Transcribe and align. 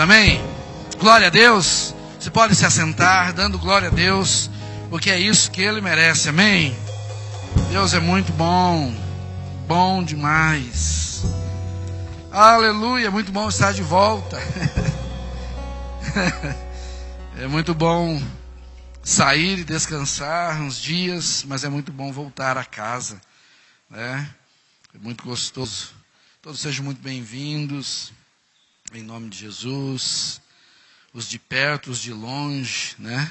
Amém? 0.00 0.40
Glória 0.98 1.26
a 1.26 1.30
Deus. 1.30 1.94
Você 2.18 2.30
pode 2.30 2.54
se 2.54 2.64
assentar, 2.64 3.34
dando 3.34 3.58
glória 3.58 3.88
a 3.88 3.90
Deus, 3.90 4.50
porque 4.88 5.10
é 5.10 5.20
isso 5.20 5.50
que 5.50 5.60
Ele 5.60 5.82
merece. 5.82 6.30
Amém? 6.30 6.74
Deus 7.70 7.92
é 7.92 8.00
muito 8.00 8.32
bom, 8.32 8.94
bom 9.68 10.02
demais. 10.02 11.22
Aleluia, 12.32 13.10
muito 13.10 13.30
bom 13.30 13.46
estar 13.46 13.74
de 13.74 13.82
volta. 13.82 14.38
é 17.36 17.46
muito 17.46 17.74
bom 17.74 18.22
sair 19.02 19.58
e 19.58 19.64
descansar 19.64 20.62
uns 20.62 20.80
dias, 20.80 21.44
mas 21.46 21.62
é 21.62 21.68
muito 21.68 21.92
bom 21.92 22.10
voltar 22.10 22.56
a 22.56 22.64
casa, 22.64 23.20
né? 23.90 24.30
É 24.94 24.98
muito 24.98 25.24
gostoso. 25.24 25.90
Todos 26.40 26.58
sejam 26.58 26.86
muito 26.86 27.02
bem-vindos, 27.02 28.14
em 28.98 29.02
nome 29.02 29.28
de 29.28 29.38
Jesus. 29.38 30.40
Os 31.12 31.28
de 31.28 31.38
perto, 31.38 31.90
os 31.90 31.98
de 31.98 32.12
longe, 32.12 32.94
né? 32.98 33.30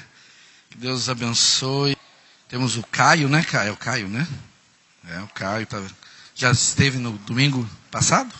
Que 0.70 0.78
Deus 0.78 1.02
os 1.02 1.08
abençoe. 1.08 1.96
Temos 2.48 2.76
o 2.76 2.82
Caio, 2.82 3.28
né, 3.28 3.42
Caio? 3.42 3.68
É 3.68 3.72
o 3.72 3.76
Caio, 3.76 4.08
né? 4.08 4.26
É, 5.08 5.20
o 5.20 5.28
Caio 5.28 5.66
tá, 5.66 5.82
já 6.34 6.50
esteve 6.50 6.98
no 6.98 7.12
domingo 7.18 7.68
passado 7.90 8.34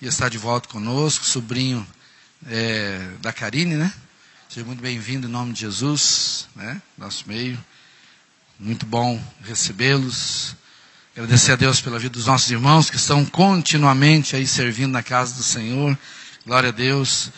e 0.00 0.06
está 0.06 0.28
de 0.28 0.38
volta 0.38 0.68
conosco, 0.68 1.24
sobrinho 1.24 1.86
é, 2.46 3.10
da 3.20 3.32
Karine, 3.32 3.76
né? 3.76 3.92
Seja 4.48 4.66
muito 4.66 4.82
bem-vindo 4.82 5.28
em 5.28 5.30
nome 5.30 5.52
de 5.52 5.60
Jesus, 5.60 6.48
né? 6.54 6.80
Nosso 6.98 7.24
meio. 7.26 7.58
Muito 8.58 8.84
bom 8.84 9.22
recebê-los. 9.44 10.54
Agradecer 11.14 11.52
a 11.52 11.56
Deus 11.56 11.80
pela 11.80 11.98
vida 11.98 12.12
dos 12.12 12.26
nossos 12.26 12.50
irmãos 12.50 12.88
que 12.88 12.96
estão 12.96 13.24
continuamente 13.24 14.36
aí 14.36 14.46
servindo 14.46 14.92
na 14.92 15.02
casa 15.02 15.34
do 15.34 15.42
Senhor. 15.42 15.98
Glória 16.44 16.70
a 16.70 16.72
Deus. 16.72 17.30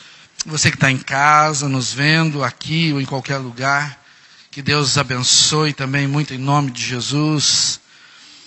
Você 0.46 0.70
que 0.70 0.78
está 0.78 0.90
em 0.90 0.96
casa, 0.96 1.68
nos 1.68 1.92
vendo 1.92 2.42
aqui 2.42 2.90
ou 2.90 3.02
em 3.02 3.04
qualquer 3.04 3.36
lugar, 3.36 4.02
que 4.50 4.62
Deus 4.62 4.96
abençoe 4.96 5.74
também 5.74 6.06
muito 6.06 6.32
em 6.32 6.38
nome 6.38 6.70
de 6.70 6.82
Jesus. 6.82 7.80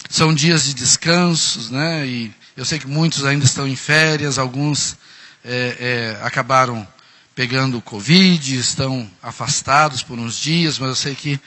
São 0.10 0.34
dias 0.34 0.64
de 0.64 0.74
descansos, 0.74 1.70
né? 1.70 2.08
E 2.08 2.34
eu 2.56 2.66
sei 2.66 2.80
que 2.80 2.88
muitos 2.88 3.24
ainda 3.24 3.46
estão 3.46 3.68
em 3.68 3.76
férias, 3.76 4.40
alguns 4.40 4.98
é, 5.46 6.18
é, 6.20 6.26
acabaram 6.26 6.88
pegando 7.36 7.80
Covid, 7.80 8.58
estão 8.58 9.08
afastados 9.22 10.02
por 10.02 10.18
uns 10.18 10.40
dias, 10.40 10.80
mas 10.80 10.90
eu 10.90 10.96
sei 10.96 11.14
que 11.14 11.40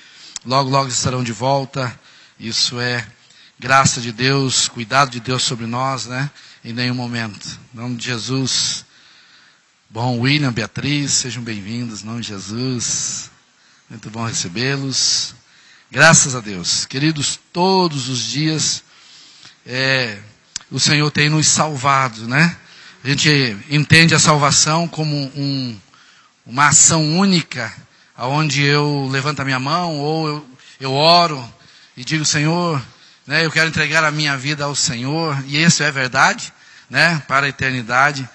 logo, 0.46 0.70
logo 0.70 0.88
estarão 0.88 1.24
de 1.24 1.32
volta. 1.32 1.98
Isso 2.38 2.78
é 2.78 3.04
graça 3.58 4.00
de 4.00 4.12
Deus, 4.12 4.68
cuidado 4.68 5.10
de 5.10 5.18
Deus 5.18 5.42
sobre 5.42 5.66
nós, 5.66 6.06
né? 6.06 6.30
Em 6.64 6.72
nenhum 6.72 6.94
momento. 6.94 7.58
Em 7.74 7.76
nome 7.76 7.96
de 7.96 8.04
Jesus. 8.04 8.88
Bom, 9.92 10.20
William, 10.20 10.52
Beatriz, 10.52 11.10
sejam 11.14 11.42
bem-vindos, 11.42 12.02
em 12.02 12.06
nome 12.06 12.20
de 12.20 12.28
Jesus. 12.28 13.28
Muito 13.88 14.08
bom 14.08 14.24
recebê-los. 14.24 15.34
Graças 15.90 16.36
a 16.36 16.40
Deus. 16.40 16.86
Queridos, 16.86 17.40
todos 17.52 18.08
os 18.08 18.20
dias 18.20 18.84
é, 19.66 20.16
o 20.70 20.78
Senhor 20.78 21.10
tem 21.10 21.28
nos 21.28 21.48
salvado, 21.48 22.28
né? 22.28 22.56
A 23.02 23.08
gente 23.08 23.58
entende 23.68 24.14
a 24.14 24.20
salvação 24.20 24.86
como 24.86 25.12
um, 25.34 25.76
uma 26.46 26.68
ação 26.68 27.18
única, 27.18 27.74
aonde 28.16 28.62
eu 28.62 29.08
levanto 29.10 29.40
a 29.40 29.44
minha 29.44 29.58
mão 29.58 29.98
ou 29.98 30.28
eu, 30.28 30.48
eu 30.78 30.92
oro 30.92 31.44
e 31.96 32.04
digo, 32.04 32.24
Senhor, 32.24 32.80
né, 33.26 33.44
eu 33.44 33.50
quero 33.50 33.68
entregar 33.68 34.04
a 34.04 34.12
minha 34.12 34.36
vida 34.36 34.66
ao 34.66 34.76
Senhor, 34.76 35.36
e 35.48 35.60
isso 35.60 35.82
é 35.82 35.90
verdade, 35.90 36.52
né, 36.88 37.20
para 37.26 37.46
a 37.46 37.48
eternidade. 37.48 38.28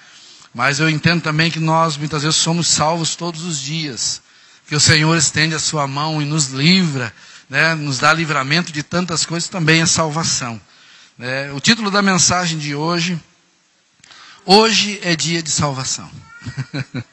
Mas 0.56 0.80
eu 0.80 0.90
entendo 0.90 1.22
também 1.22 1.52
que 1.52 1.60
nós 1.60 1.98
muitas 1.98 2.24
vezes 2.24 2.38
somos 2.38 2.68
salvos 2.68 3.16
todos 3.16 3.44
os 3.44 3.62
dias, 3.62 4.24
que 4.68 4.76
o 4.76 4.80
Senhor 4.80 5.16
estende 5.16 5.54
a 5.54 5.60
sua 5.60 5.86
mão 5.86 6.20
e 6.20 6.26
nos 6.26 6.48
livra, 6.48 7.14
né, 7.48 7.76
nos 7.76 8.00
dá 8.00 8.12
livramento 8.12 8.72
de 8.72 8.82
tantas 8.82 9.24
coisas, 9.24 9.48
também 9.48 9.82
é 9.82 9.86
salvação. 9.86 10.60
Né. 11.16 11.52
O 11.52 11.60
título 11.60 11.92
da 11.92 12.02
mensagem 12.02 12.58
de 12.58 12.74
hoje 12.74 13.22
Hoje 14.48 15.00
é 15.02 15.16
dia 15.16 15.42
de 15.42 15.50
salvação. 15.50 16.08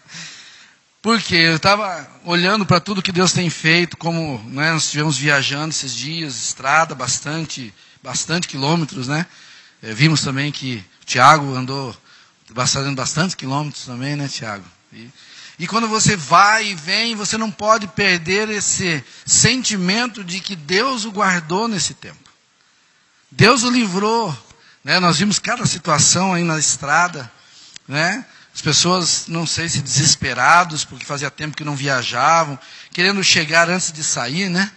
Porque 1.00 1.34
eu 1.34 1.56
estava 1.56 2.06
olhando 2.26 2.66
para 2.66 2.78
tudo 2.78 3.00
que 3.00 3.10
Deus 3.10 3.32
tem 3.32 3.48
feito, 3.48 3.96
como 3.96 4.38
né, 4.50 4.70
nós 4.70 4.84
estivemos 4.84 5.16
viajando 5.16 5.70
esses 5.70 5.94
dias, 5.94 6.36
estrada, 6.36 6.94
bastante, 6.94 7.72
bastante 8.02 8.46
quilômetros, 8.46 9.08
né? 9.08 9.26
É, 9.82 9.94
vimos 9.94 10.20
também 10.20 10.52
que 10.52 10.84
o 11.00 11.06
Tiago 11.06 11.54
andou 11.54 11.96
fazendo 12.54 12.96
bastante 12.96 13.36
quilômetros 13.36 13.84
também, 13.84 14.16
né, 14.16 14.28
Tiago? 14.28 14.64
E, 14.92 15.08
e 15.58 15.66
quando 15.66 15.88
você 15.88 16.16
vai 16.16 16.68
e 16.68 16.74
vem, 16.74 17.14
você 17.14 17.36
não 17.38 17.50
pode 17.50 17.86
perder 17.88 18.48
esse 18.50 19.02
sentimento 19.24 20.24
de 20.24 20.40
que 20.40 20.56
Deus 20.56 21.04
o 21.04 21.12
guardou 21.12 21.68
nesse 21.68 21.94
tempo. 21.94 22.18
Deus 23.30 23.62
o 23.62 23.70
livrou 23.70 24.36
né? 24.84 24.98
Nós 24.98 25.18
vimos 25.18 25.38
cada 25.38 25.64
situação 25.64 26.34
aí 26.34 26.42
na 26.42 26.58
estrada, 26.58 27.30
né? 27.86 28.24
As 28.54 28.60
pessoas, 28.60 29.26
não 29.28 29.46
sei 29.46 29.68
se 29.68 29.80
desesperados, 29.80 30.84
porque 30.84 31.06
fazia 31.06 31.30
tempo 31.30 31.56
que 31.56 31.64
não 31.64 31.74
viajavam, 31.74 32.58
querendo 32.92 33.22
chegar 33.24 33.70
antes 33.70 33.92
de 33.92 34.04
sair, 34.04 34.48
né? 34.50 34.70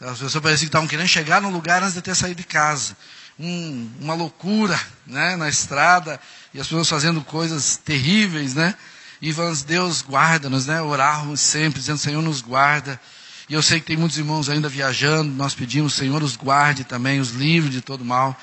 As 0.00 0.18
pessoas 0.18 0.42
pareciam 0.42 0.58
que 0.58 0.64
estavam 0.66 0.86
querendo 0.86 1.08
chegar 1.08 1.40
no 1.40 1.50
lugar 1.50 1.82
antes 1.82 1.94
de 1.94 2.02
ter 2.02 2.14
saído 2.14 2.36
de 2.36 2.46
casa. 2.46 2.96
Um, 3.38 3.90
uma 4.00 4.14
loucura, 4.14 4.78
né? 5.06 5.36
Na 5.36 5.48
estrada, 5.48 6.20
e 6.56 6.60
as 6.60 6.66
pessoas 6.66 6.88
fazendo 6.88 7.20
coisas 7.20 7.76
terríveis, 7.76 8.54
né? 8.54 8.74
E 9.22 9.32
falando, 9.32 9.62
Deus 9.64 10.02
guarda-nos, 10.02 10.66
né? 10.66 10.82
Orarmos 10.82 11.40
sempre, 11.40 11.78
dizendo, 11.78 11.98
Senhor 11.98 12.22
nos 12.22 12.40
guarda. 12.40 13.00
E 13.48 13.54
eu 13.54 13.62
sei 13.62 13.78
que 13.78 13.86
tem 13.86 13.96
muitos 13.96 14.18
irmãos 14.18 14.48
ainda 14.48 14.68
viajando, 14.68 15.30
nós 15.32 15.54
pedimos, 15.54 15.94
Senhor 15.94 16.22
os 16.22 16.34
guarde 16.34 16.82
também, 16.82 17.20
os 17.20 17.30
livre 17.30 17.70
de 17.70 17.80
todo 17.80 18.04
mal 18.04 18.36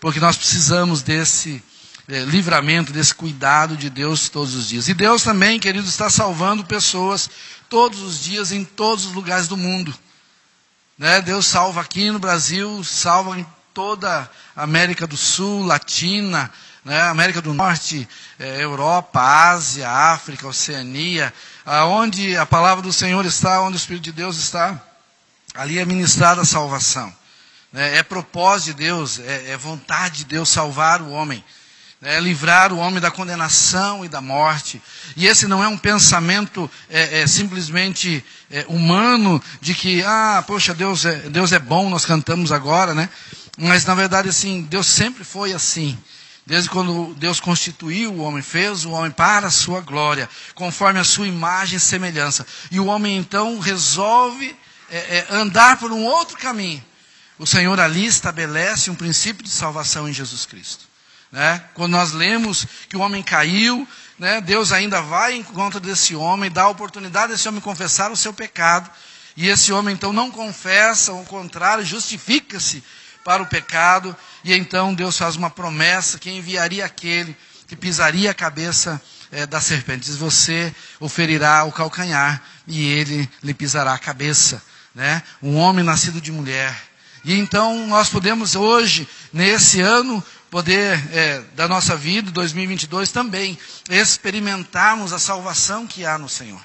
porque 0.00 0.20
nós 0.20 0.36
precisamos 0.36 1.02
desse 1.02 1.62
é, 2.08 2.20
livramento, 2.20 2.92
desse 2.92 3.14
cuidado 3.14 3.76
de 3.76 3.90
Deus 3.90 4.28
todos 4.28 4.54
os 4.54 4.68
dias. 4.68 4.88
E 4.88 4.94
Deus 4.94 5.22
também, 5.22 5.58
querido, 5.58 5.88
está 5.88 6.10
salvando 6.10 6.64
pessoas 6.64 7.28
todos 7.68 8.00
os 8.02 8.22
dias 8.22 8.52
em 8.52 8.64
todos 8.64 9.06
os 9.06 9.12
lugares 9.12 9.48
do 9.48 9.56
mundo. 9.56 9.94
Né? 10.98 11.20
Deus 11.20 11.46
salva 11.46 11.80
aqui 11.80 12.10
no 12.10 12.18
Brasil, 12.18 12.82
salva 12.84 13.38
em 13.38 13.46
toda 13.74 14.30
a 14.54 14.62
América 14.62 15.06
do 15.06 15.16
Sul, 15.16 15.64
Latina, 15.64 16.50
né? 16.86 17.02
América 17.02 17.42
do 17.42 17.52
Norte, 17.52 18.08
é, 18.38 18.62
Europa, 18.62 19.20
Ásia, 19.20 19.90
África, 19.90 20.46
Oceania, 20.46 21.34
aonde 21.64 22.36
a 22.36 22.46
palavra 22.46 22.80
do 22.80 22.92
Senhor 22.92 23.26
está, 23.26 23.60
onde 23.60 23.76
o 23.76 23.76
Espírito 23.76 24.04
de 24.04 24.12
Deus 24.12 24.38
está, 24.38 24.80
ali 25.52 25.80
é 25.80 25.84
ministrada 25.84 26.42
a 26.42 26.44
salvação. 26.44 27.12
É, 27.74 27.98
é 27.98 28.02
propósito 28.04 28.66
de 28.66 28.84
Deus, 28.84 29.18
é, 29.18 29.50
é, 29.50 29.56
vontade 29.56 30.18
de 30.18 30.26
Deus 30.26 30.48
salvar 30.48 31.02
o 31.02 31.10
homem, 31.10 31.44
é 32.00 32.20
livrar 32.20 32.72
o 32.72 32.78
homem 32.78 33.00
da 33.00 33.10
condenação 33.10 34.04
e 34.04 34.08
da 34.08 34.20
morte. 34.20 34.80
E 35.16 35.26
esse 35.26 35.48
não 35.48 35.64
é 35.64 35.66
um 35.66 35.76
pensamento 35.76 36.70
é, 36.88 37.22
é 37.22 37.26
simplesmente 37.26 38.24
é, 38.48 38.64
humano 38.68 39.42
de 39.60 39.74
que, 39.74 40.04
ah, 40.04 40.44
poxa, 40.46 40.72
Deus 40.72 41.04
é, 41.04 41.16
Deus 41.30 41.50
é 41.50 41.58
bom, 41.58 41.90
nós 41.90 42.06
cantamos 42.06 42.52
agora, 42.52 42.94
né? 42.94 43.08
Mas 43.58 43.84
na 43.84 43.94
verdade, 43.96 44.28
assim, 44.28 44.62
Deus 44.62 44.86
sempre 44.86 45.24
foi 45.24 45.52
assim. 45.52 45.98
Desde 46.46 46.70
quando 46.70 47.12
Deus 47.14 47.40
constituiu 47.40 48.12
o 48.12 48.20
homem, 48.20 48.40
fez 48.40 48.84
o 48.84 48.92
homem 48.92 49.10
para 49.10 49.48
a 49.48 49.50
sua 49.50 49.80
glória, 49.80 50.30
conforme 50.54 51.00
a 51.00 51.04
sua 51.04 51.26
imagem 51.26 51.76
e 51.76 51.80
semelhança. 51.80 52.46
E 52.70 52.78
o 52.78 52.86
homem 52.86 53.16
então 53.16 53.58
resolve 53.58 54.54
é, 54.88 54.96
é, 54.98 55.26
andar 55.30 55.78
por 55.78 55.90
um 55.90 56.04
outro 56.04 56.38
caminho 56.38 56.84
o 57.38 57.46
Senhor 57.46 57.78
ali 57.78 58.06
estabelece 58.06 58.90
um 58.90 58.94
princípio 58.94 59.44
de 59.44 59.50
salvação 59.50 60.08
em 60.08 60.12
Jesus 60.12 60.46
Cristo. 60.46 60.86
Né? 61.30 61.62
Quando 61.74 61.92
nós 61.92 62.12
lemos 62.12 62.66
que 62.88 62.96
o 62.96 63.00
homem 63.00 63.22
caiu, 63.22 63.86
né, 64.18 64.40
Deus 64.40 64.72
ainda 64.72 65.02
vai 65.02 65.34
em 65.34 65.42
conta 65.42 65.78
desse 65.78 66.14
homem, 66.14 66.50
dá 66.50 66.62
a 66.62 66.68
oportunidade 66.68 67.32
desse 67.32 67.46
homem 67.48 67.60
confessar 67.60 68.10
o 68.10 68.16
seu 68.16 68.32
pecado, 68.32 68.90
e 69.36 69.48
esse 69.48 69.70
homem 69.70 69.94
então 69.94 70.14
não 70.14 70.30
confessa, 70.30 71.12
ao 71.12 71.24
contrário, 71.24 71.84
justifica-se 71.84 72.82
para 73.26 73.42
o 73.42 73.46
pecado, 73.46 74.16
e 74.44 74.54
então 74.54 74.94
Deus 74.94 75.18
faz 75.18 75.34
uma 75.34 75.50
promessa 75.50 76.16
que 76.16 76.30
enviaria 76.30 76.86
aquele 76.86 77.36
que 77.66 77.74
pisaria 77.74 78.30
a 78.30 78.34
cabeça 78.34 79.02
é, 79.32 79.44
da 79.44 79.60
serpente. 79.60 80.06
Diz: 80.06 80.16
Você 80.16 80.72
o 81.00 81.08
ferirá 81.08 81.64
o 81.64 81.72
calcanhar, 81.72 82.40
e 82.68 82.86
ele 82.86 83.28
lhe 83.42 83.52
pisará 83.52 83.92
a 83.94 83.98
cabeça. 83.98 84.62
Né? 84.94 85.20
Um 85.42 85.56
homem 85.56 85.84
nascido 85.84 86.22
de 86.22 86.32
mulher 86.32 86.74
e 87.26 87.34
então 87.34 87.88
nós 87.88 88.08
podemos 88.08 88.54
hoje, 88.54 89.08
nesse 89.32 89.80
ano, 89.80 90.22
poder 90.48 90.96
é, 91.12 91.42
da 91.56 91.66
nossa 91.66 91.96
vida, 91.96 92.30
2022 92.30 93.10
também, 93.10 93.58
experimentarmos 93.90 95.12
a 95.12 95.18
salvação 95.18 95.88
que 95.88 96.06
há 96.06 96.16
no 96.18 96.28
Senhor. 96.28 96.60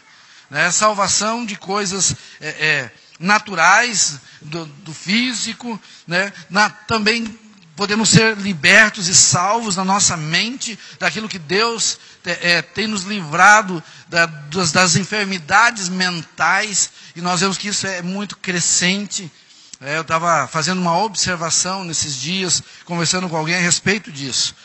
Né? 0.51 0.69
Salvação 0.69 1.43
de 1.43 1.55
coisas 1.55 2.15
é, 2.39 2.47
é, 2.47 2.91
naturais, 3.21 4.19
do, 4.41 4.65
do, 4.65 4.93
físico, 4.93 5.79
né? 6.07 6.33
Na, 6.49 6.69
também 6.69 7.39
podemos 7.75 8.09
ser 8.09 8.37
libertos 8.37 9.07
e 9.07 9.15
salvos 9.15 9.75
na 9.75 9.85
nossa 9.85 10.17
mente 10.17 10.77
daquilo 10.99 11.29
que 11.29 11.39
Deus 11.39 11.97
é, 12.25 12.61
tem 12.61 12.87
nos 12.87 13.03
livrado 13.03 13.81
da, 14.07 14.25
das, 14.25 14.71
das, 14.71 14.95
enfermidades 14.95 15.89
mentais, 15.89 16.91
e 17.15 17.21
nós 17.21 17.39
vemos 17.39 17.57
que 17.57 17.69
isso 17.69 17.87
é 17.87 18.01
muito 18.01 18.37
crescente. 18.37 19.31
É, 19.79 19.97
eu 19.97 20.01
estava 20.01 20.47
fazendo 20.47 20.79
uma 20.79 20.97
observação 20.97 21.83
nesses 21.83 22.15
dias, 22.15 22.61
conversando 22.85 23.27
com 23.29 23.37
alguém 23.37 23.55
a 23.55 23.61
respeito 23.61 24.11
disso. 24.11 24.55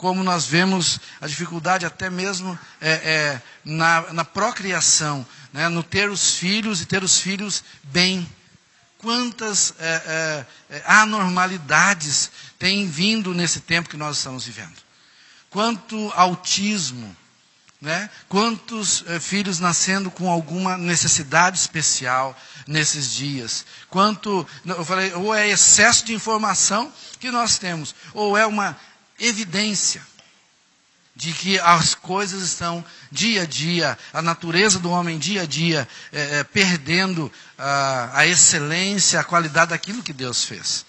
Como 0.00 0.24
nós 0.24 0.46
vemos 0.46 0.98
a 1.20 1.26
dificuldade 1.26 1.84
até 1.84 2.08
mesmo 2.08 2.58
é, 2.80 2.90
é, 2.90 3.42
na, 3.62 4.10
na 4.14 4.24
procriação, 4.24 5.26
né, 5.52 5.68
no 5.68 5.82
ter 5.82 6.08
os 6.08 6.36
filhos 6.36 6.80
e 6.80 6.86
ter 6.86 7.04
os 7.04 7.20
filhos 7.20 7.62
bem 7.82 8.26
quantas 8.96 9.74
é, 9.78 10.46
é, 10.70 10.76
é, 10.76 10.82
anormalidades 10.86 12.30
têm 12.58 12.88
vindo 12.88 13.34
nesse 13.34 13.60
tempo 13.60 13.90
que 13.90 13.96
nós 13.98 14.16
estamos 14.16 14.46
vivendo. 14.46 14.78
Quanto 15.50 16.10
autismo, 16.16 17.14
né? 17.78 18.08
Quantos 18.26 19.04
é, 19.06 19.20
filhos 19.20 19.60
nascendo 19.60 20.10
com 20.10 20.30
alguma 20.30 20.78
necessidade 20.78 21.58
especial 21.58 22.34
nesses 22.66 23.12
dias? 23.12 23.66
Quanto, 23.90 24.46
eu 24.64 24.84
falei, 24.84 25.12
ou 25.12 25.34
é 25.34 25.46
excesso 25.46 26.06
de 26.06 26.14
informação 26.14 26.90
que 27.18 27.30
nós 27.30 27.58
temos, 27.58 27.94
ou 28.14 28.34
é 28.36 28.46
uma 28.46 28.78
evidência 29.20 30.02
de 31.14 31.32
que 31.32 31.58
as 31.60 31.94
coisas 31.94 32.42
estão 32.42 32.84
dia 33.12 33.42
a 33.42 33.46
dia, 33.46 33.98
a 34.12 34.22
natureza 34.22 34.78
do 34.78 34.90
homem 34.90 35.18
dia 35.18 35.42
a 35.42 35.46
dia, 35.46 35.86
é, 36.12 36.38
é, 36.38 36.44
perdendo 36.44 37.30
a, 37.58 38.10
a 38.20 38.26
excelência, 38.26 39.20
a 39.20 39.24
qualidade 39.24 39.70
daquilo 39.70 40.02
que 40.02 40.12
Deus 40.12 40.44
fez. 40.44 40.86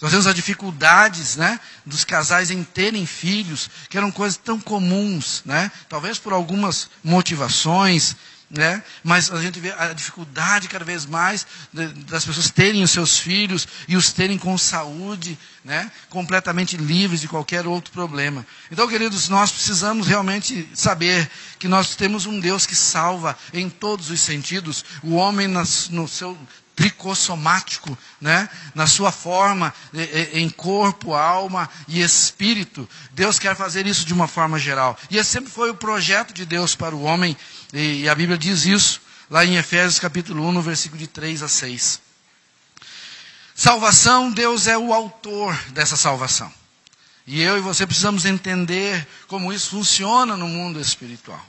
Nós 0.00 0.10
temos 0.10 0.26
as 0.26 0.34
dificuldades 0.34 1.36
né, 1.36 1.60
dos 1.84 2.04
casais 2.04 2.50
em 2.50 2.62
terem 2.62 3.04
filhos, 3.04 3.68
que 3.88 3.96
eram 3.96 4.10
coisas 4.10 4.36
tão 4.36 4.58
comuns, 4.60 5.42
né, 5.44 5.70
talvez 5.88 6.18
por 6.18 6.32
algumas 6.32 6.88
motivações, 7.02 8.16
né? 8.50 8.82
Mas 9.04 9.30
a 9.30 9.40
gente 9.42 9.60
vê 9.60 9.72
a 9.72 9.92
dificuldade 9.92 10.68
cada 10.68 10.84
vez 10.84 11.04
mais 11.04 11.46
das 11.72 12.24
pessoas 12.24 12.50
terem 12.50 12.82
os 12.82 12.90
seus 12.90 13.18
filhos 13.18 13.68
e 13.86 13.96
os 13.96 14.12
terem 14.12 14.38
com 14.38 14.56
saúde, 14.56 15.38
né? 15.64 15.90
completamente 16.08 16.76
livres 16.76 17.20
de 17.20 17.28
qualquer 17.28 17.66
outro 17.66 17.92
problema. 17.92 18.46
Então, 18.70 18.88
queridos, 18.88 19.28
nós 19.28 19.52
precisamos 19.52 20.06
realmente 20.06 20.68
saber 20.74 21.30
que 21.58 21.68
nós 21.68 21.94
temos 21.94 22.24
um 22.24 22.40
Deus 22.40 22.64
que 22.64 22.74
salva 22.74 23.36
em 23.52 23.68
todos 23.68 24.10
os 24.10 24.20
sentidos. 24.20 24.84
O 25.02 25.14
homem 25.14 25.46
no 25.46 26.08
seu 26.08 26.36
tricossomático, 26.78 27.98
né? 28.20 28.48
na 28.72 28.86
sua 28.86 29.10
forma, 29.10 29.74
em 30.32 30.48
corpo, 30.48 31.12
alma 31.12 31.68
e 31.88 32.00
espírito. 32.00 32.88
Deus 33.10 33.36
quer 33.36 33.56
fazer 33.56 33.84
isso 33.84 34.04
de 34.04 34.14
uma 34.14 34.28
forma 34.28 34.60
geral. 34.60 34.96
E 35.10 35.18
esse 35.18 35.28
sempre 35.28 35.50
foi 35.50 35.70
o 35.70 35.74
projeto 35.74 36.32
de 36.32 36.46
Deus 36.46 36.76
para 36.76 36.94
o 36.94 37.02
homem, 37.02 37.36
e 37.72 38.08
a 38.08 38.14
Bíblia 38.14 38.38
diz 38.38 38.64
isso 38.64 39.00
lá 39.28 39.44
em 39.44 39.56
Efésios 39.56 39.98
capítulo 39.98 40.46
1, 40.46 40.52
no 40.52 40.62
versículo 40.62 41.00
de 41.00 41.08
3 41.08 41.42
a 41.42 41.48
6. 41.48 42.00
Salvação, 43.56 44.30
Deus 44.30 44.68
é 44.68 44.78
o 44.78 44.94
autor 44.94 45.60
dessa 45.70 45.96
salvação. 45.96 46.52
E 47.26 47.42
eu 47.42 47.58
e 47.58 47.60
você 47.60 47.84
precisamos 47.84 48.24
entender 48.24 49.04
como 49.26 49.52
isso 49.52 49.70
funciona 49.70 50.36
no 50.36 50.46
mundo 50.46 50.80
espiritual. 50.80 51.44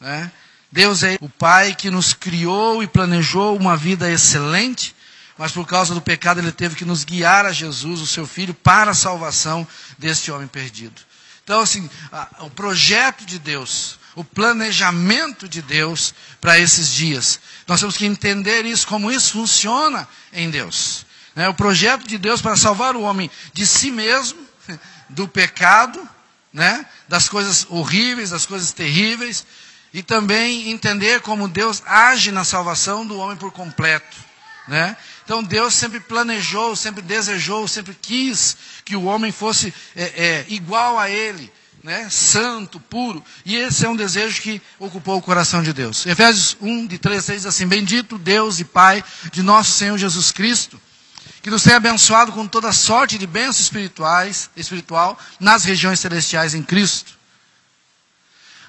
Né? 0.00 0.32
Deus 0.72 1.02
é 1.02 1.18
o 1.20 1.28
Pai 1.28 1.74
que 1.74 1.90
nos 1.90 2.12
criou 2.12 2.82
e 2.82 2.86
planejou 2.86 3.56
uma 3.56 3.76
vida 3.76 4.10
excelente, 4.10 4.94
mas 5.36 5.50
por 5.50 5.66
causa 5.66 5.94
do 5.94 6.00
pecado 6.00 6.38
ele 6.38 6.52
teve 6.52 6.76
que 6.76 6.84
nos 6.84 7.02
guiar 7.02 7.44
a 7.44 7.52
Jesus, 7.52 8.00
o 8.00 8.06
seu 8.06 8.26
Filho, 8.26 8.54
para 8.54 8.92
a 8.92 8.94
salvação 8.94 9.66
deste 9.98 10.30
homem 10.30 10.46
perdido. 10.46 11.00
Então, 11.42 11.60
assim, 11.60 11.90
a, 12.12 12.44
o 12.44 12.50
projeto 12.50 13.24
de 13.24 13.38
Deus, 13.38 13.98
o 14.14 14.22
planejamento 14.22 15.48
de 15.48 15.60
Deus 15.60 16.14
para 16.40 16.58
esses 16.58 16.92
dias, 16.94 17.40
nós 17.66 17.80
temos 17.80 17.96
que 17.96 18.06
entender 18.06 18.64
isso, 18.64 18.86
como 18.86 19.10
isso 19.10 19.32
funciona 19.32 20.06
em 20.32 20.50
Deus. 20.50 21.04
Né? 21.34 21.48
O 21.48 21.54
projeto 21.54 22.06
de 22.06 22.18
Deus 22.18 22.40
para 22.40 22.56
salvar 22.56 22.94
o 22.94 23.02
homem 23.02 23.28
de 23.52 23.66
si 23.66 23.90
mesmo, 23.90 24.38
do 25.08 25.26
pecado, 25.26 26.08
né? 26.52 26.86
das 27.08 27.28
coisas 27.28 27.66
horríveis, 27.68 28.30
das 28.30 28.46
coisas 28.46 28.72
terríveis, 28.72 29.44
e 29.92 30.02
também 30.02 30.70
entender 30.70 31.20
como 31.20 31.48
Deus 31.48 31.82
age 31.86 32.30
na 32.30 32.44
salvação 32.44 33.04
do 33.04 33.18
homem 33.18 33.36
por 33.36 33.50
completo. 33.50 34.16
Né? 34.68 34.96
Então 35.24 35.42
Deus 35.42 35.74
sempre 35.74 35.98
planejou, 35.98 36.76
sempre 36.76 37.02
desejou, 37.02 37.66
sempre 37.66 37.96
quis 38.00 38.56
que 38.84 38.94
o 38.94 39.04
homem 39.04 39.32
fosse 39.32 39.74
é, 39.96 40.02
é, 40.02 40.44
igual 40.48 40.98
a 40.98 41.10
Ele, 41.10 41.52
né? 41.82 42.08
santo, 42.08 42.78
puro. 42.78 43.22
E 43.44 43.56
esse 43.56 43.84
é 43.84 43.88
um 43.88 43.96
desejo 43.96 44.40
que 44.40 44.62
ocupou 44.78 45.16
o 45.16 45.22
coração 45.22 45.62
de 45.62 45.72
Deus. 45.72 46.06
Efésios 46.06 46.56
1, 46.60 46.86
de 46.86 46.98
3 46.98 47.18
a 47.18 47.22
6 47.22 47.38
diz 47.38 47.46
assim: 47.46 47.66
Bendito 47.66 48.16
Deus 48.16 48.60
e 48.60 48.64
Pai 48.64 49.02
de 49.32 49.42
nosso 49.42 49.72
Senhor 49.72 49.98
Jesus 49.98 50.30
Cristo, 50.30 50.80
que 51.42 51.50
nos 51.50 51.64
tenha 51.64 51.78
abençoado 51.78 52.30
com 52.30 52.46
toda 52.46 52.72
sorte 52.72 53.18
de 53.18 53.26
bênçãos 53.26 53.60
espirituais, 53.60 54.50
espiritual 54.56 55.18
nas 55.40 55.64
regiões 55.64 55.98
celestiais 55.98 56.54
em 56.54 56.62
Cristo 56.62 57.19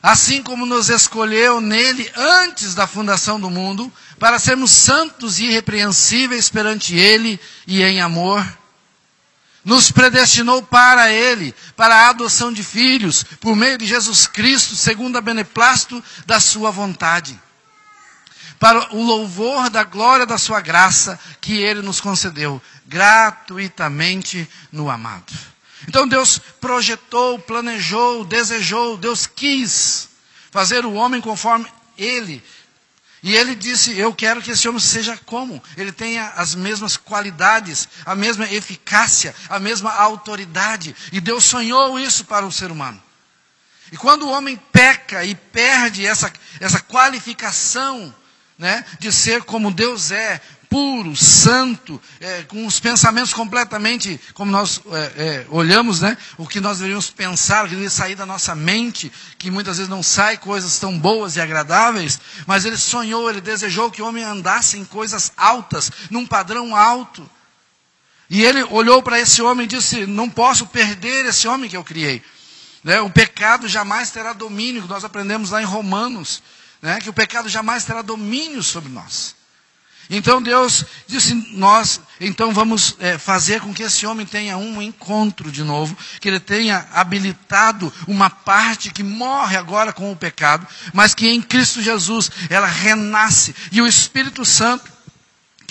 assim 0.01 0.41
como 0.41 0.65
nos 0.65 0.89
escolheu 0.89 1.61
nele 1.61 2.09
antes 2.15 2.73
da 2.73 2.87
fundação 2.87 3.39
do 3.39 3.49
mundo, 3.49 3.91
para 4.17 4.39
sermos 4.39 4.71
santos 4.71 5.39
e 5.39 5.45
irrepreensíveis 5.45 6.49
perante 6.49 6.95
ele 6.95 7.39
e 7.67 7.83
em 7.83 8.01
amor. 8.01 8.45
Nos 9.63 9.91
predestinou 9.91 10.63
para 10.63 11.11
ele, 11.11 11.53
para 11.75 11.95
a 11.95 12.09
adoção 12.09 12.51
de 12.51 12.63
filhos, 12.63 13.23
por 13.39 13.55
meio 13.55 13.77
de 13.77 13.85
Jesus 13.85 14.25
Cristo, 14.25 14.75
segundo 14.75 15.17
a 15.17 15.21
beneplácito 15.21 16.03
da 16.25 16.39
sua 16.39 16.71
vontade. 16.71 17.39
Para 18.59 18.95
o 18.95 19.03
louvor 19.03 19.69
da 19.69 19.83
glória 19.83 20.25
da 20.25 20.37
sua 20.37 20.61
graça, 20.61 21.19
que 21.39 21.53
ele 21.61 21.81
nos 21.81 22.01
concedeu 22.01 22.61
gratuitamente 22.87 24.49
no 24.71 24.89
amado. 24.89 25.50
Então 25.87 26.07
Deus 26.07 26.39
projetou, 26.59 27.39
planejou, 27.39 28.23
desejou, 28.23 28.97
Deus 28.97 29.25
quis 29.25 30.09
fazer 30.51 30.85
o 30.85 30.93
homem 30.93 31.21
conforme 31.21 31.67
Ele. 31.97 32.43
E 33.23 33.35
Ele 33.35 33.55
disse: 33.55 33.97
Eu 33.97 34.13
quero 34.13 34.41
que 34.41 34.51
esse 34.51 34.67
homem 34.67 34.79
seja 34.79 35.17
como? 35.25 35.61
Ele 35.77 35.91
tenha 35.91 36.29
as 36.35 36.55
mesmas 36.55 36.97
qualidades, 36.97 37.87
a 38.05 38.15
mesma 38.15 38.51
eficácia, 38.51 39.35
a 39.49 39.59
mesma 39.59 39.91
autoridade. 39.93 40.95
E 41.11 41.21
Deus 41.21 41.45
sonhou 41.45 41.99
isso 41.99 42.25
para 42.25 42.45
o 42.45 42.51
ser 42.51 42.71
humano. 42.71 43.01
E 43.91 43.97
quando 43.97 44.23
o 44.23 44.31
homem 44.31 44.55
peca 44.71 45.23
e 45.25 45.35
perde 45.35 46.05
essa, 46.05 46.31
essa 46.59 46.79
qualificação 46.79 48.13
né, 48.57 48.85
de 48.99 49.11
ser 49.11 49.43
como 49.43 49.71
Deus 49.71 50.11
é, 50.11 50.39
puro, 50.71 51.17
santo, 51.17 52.01
é, 52.21 52.43
com 52.43 52.65
os 52.65 52.79
pensamentos 52.79 53.33
completamente, 53.33 54.17
como 54.33 54.49
nós 54.49 54.81
é, 54.89 54.97
é, 55.17 55.45
olhamos, 55.49 55.99
né? 55.99 56.17
O 56.37 56.47
que 56.47 56.61
nós 56.61 56.77
deveríamos 56.77 57.09
pensar, 57.09 57.63
que 57.63 57.71
deveria 57.71 57.89
sair 57.89 58.15
da 58.15 58.25
nossa 58.25 58.55
mente, 58.55 59.11
que 59.37 59.51
muitas 59.51 59.75
vezes 59.75 59.89
não 59.89 60.01
sai 60.01 60.37
coisas 60.37 60.79
tão 60.79 60.97
boas 60.97 61.35
e 61.35 61.41
agradáveis, 61.41 62.21
mas 62.47 62.63
ele 62.63 62.77
sonhou, 62.77 63.29
ele 63.29 63.41
desejou 63.41 63.91
que 63.91 64.01
o 64.01 64.07
homem 64.07 64.23
andasse 64.23 64.77
em 64.77 64.85
coisas 64.85 65.33
altas, 65.35 65.91
num 66.09 66.25
padrão 66.25 66.73
alto. 66.73 67.29
E 68.29 68.41
ele 68.41 68.63
olhou 68.63 69.03
para 69.03 69.19
esse 69.19 69.41
homem 69.41 69.65
e 69.65 69.67
disse: 69.67 70.05
Não 70.05 70.29
posso 70.29 70.65
perder 70.67 71.25
esse 71.25 71.49
homem 71.49 71.69
que 71.69 71.75
eu 71.75 71.83
criei. 71.83 72.23
Né? 72.81 73.01
O 73.01 73.09
pecado 73.09 73.67
jamais 73.67 74.09
terá 74.09 74.31
domínio, 74.31 74.87
nós 74.87 75.03
aprendemos 75.03 75.49
lá 75.49 75.61
em 75.61 75.65
Romanos, 75.65 76.41
né? 76.81 77.01
que 77.01 77.09
o 77.09 77.13
pecado 77.13 77.49
jamais 77.49 77.83
terá 77.83 78.01
domínio 78.01 78.63
sobre 78.63 78.89
nós. 78.89 79.35
Então 80.13 80.41
Deus 80.41 80.83
disse: 81.07 81.33
Nós, 81.53 82.01
então 82.19 82.51
vamos 82.51 82.97
é, 82.99 83.17
fazer 83.17 83.61
com 83.61 83.73
que 83.73 83.83
esse 83.83 84.05
homem 84.05 84.25
tenha 84.25 84.57
um 84.57 84.81
encontro 84.81 85.49
de 85.49 85.63
novo, 85.63 85.97
que 86.19 86.27
ele 86.27 86.39
tenha 86.39 86.85
habilitado 86.91 87.91
uma 88.05 88.29
parte 88.29 88.91
que 88.91 89.03
morre 89.03 89.55
agora 89.55 89.93
com 89.93 90.11
o 90.11 90.15
pecado, 90.15 90.67
mas 90.93 91.15
que 91.15 91.29
em 91.29 91.41
Cristo 91.41 91.81
Jesus 91.81 92.29
ela 92.49 92.67
renasce 92.67 93.55
e 93.71 93.81
o 93.81 93.87
Espírito 93.87 94.43
Santo 94.43 94.90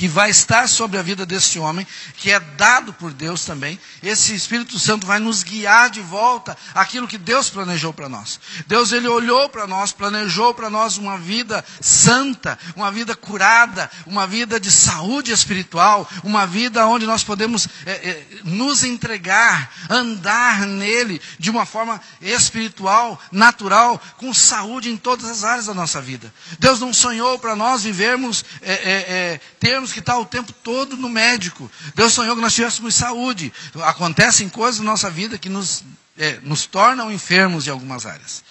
que 0.00 0.09
vai 0.09 0.30
estar 0.30 0.66
sobre 0.66 0.97
a 0.97 1.02
vida 1.02 1.26
desse 1.26 1.59
homem, 1.59 1.87
que 2.16 2.30
é 2.30 2.40
dado 2.40 2.90
por 2.90 3.12
Deus 3.12 3.45
também. 3.45 3.78
Esse 4.02 4.35
Espírito 4.35 4.78
Santo 4.78 5.07
vai 5.07 5.19
nos 5.19 5.42
guiar 5.42 5.90
de 5.90 6.00
volta 6.00 6.57
aquilo 6.75 7.07
que 7.07 7.19
Deus 7.19 7.50
planejou 7.50 7.92
para 7.92 8.09
nós. 8.09 8.40
Deus 8.66 8.92
ele 8.92 9.07
olhou 9.07 9.50
para 9.50 9.66
nós, 9.66 9.92
planejou 9.92 10.54
para 10.54 10.71
nós 10.71 10.97
uma 10.97 11.19
vida 11.19 11.62
santa, 11.83 12.59
uma 12.75 12.90
vida 12.90 13.14
curada, 13.14 13.90
uma 14.07 14.26
vida 14.26 14.59
de 14.59 14.71
saúde 14.71 15.33
espiritual, 15.33 16.09
uma 16.25 16.47
vida 16.47 16.87
onde 16.87 17.04
nós 17.04 17.23
podemos 17.23 17.69
é, 17.85 17.92
é, 17.92 18.26
nos 18.42 18.83
entregar, 18.83 19.71
andar 19.90 20.66
nele 20.66 21.21
de 21.38 21.50
uma 21.50 21.66
forma 21.66 22.00
espiritual, 22.23 23.21
natural, 23.30 24.00
com 24.16 24.33
saúde 24.33 24.88
em 24.88 24.97
todas 24.97 25.28
as 25.28 25.45
áreas 25.45 25.66
da 25.66 25.75
nossa 25.75 26.00
vida. 26.00 26.33
Deus 26.59 26.80
não 26.80 26.95
sonhou 26.95 27.38
para 27.38 27.54
nós 27.54 27.83
vivermos, 27.83 28.42
é, 28.62 29.38
termos 29.59 29.89
que 29.92 30.00
estar 30.00 30.18
o 30.18 30.25
tempo 30.26 30.52
todo 30.52 30.97
no 30.97 31.09
médico. 31.09 31.70
Deus 31.94 32.12
sonhou 32.12 32.37
que 32.37 32.42
nós 32.42 32.54
tivéssemos 32.54 32.94
saúde. 32.94 33.52
Acontecem 33.82 34.49
coisas 34.49 34.80
na 34.80 34.90
nossa 34.90 35.11
vida 35.11 35.38
que 35.38 35.49
nos, 35.49 35.85
é, 36.18 36.38
nos 36.42 36.66
tornam 36.66 37.12
enfermos 37.12 37.66
em 37.66 37.70
algumas 37.70 38.06
áreas. 38.06 38.42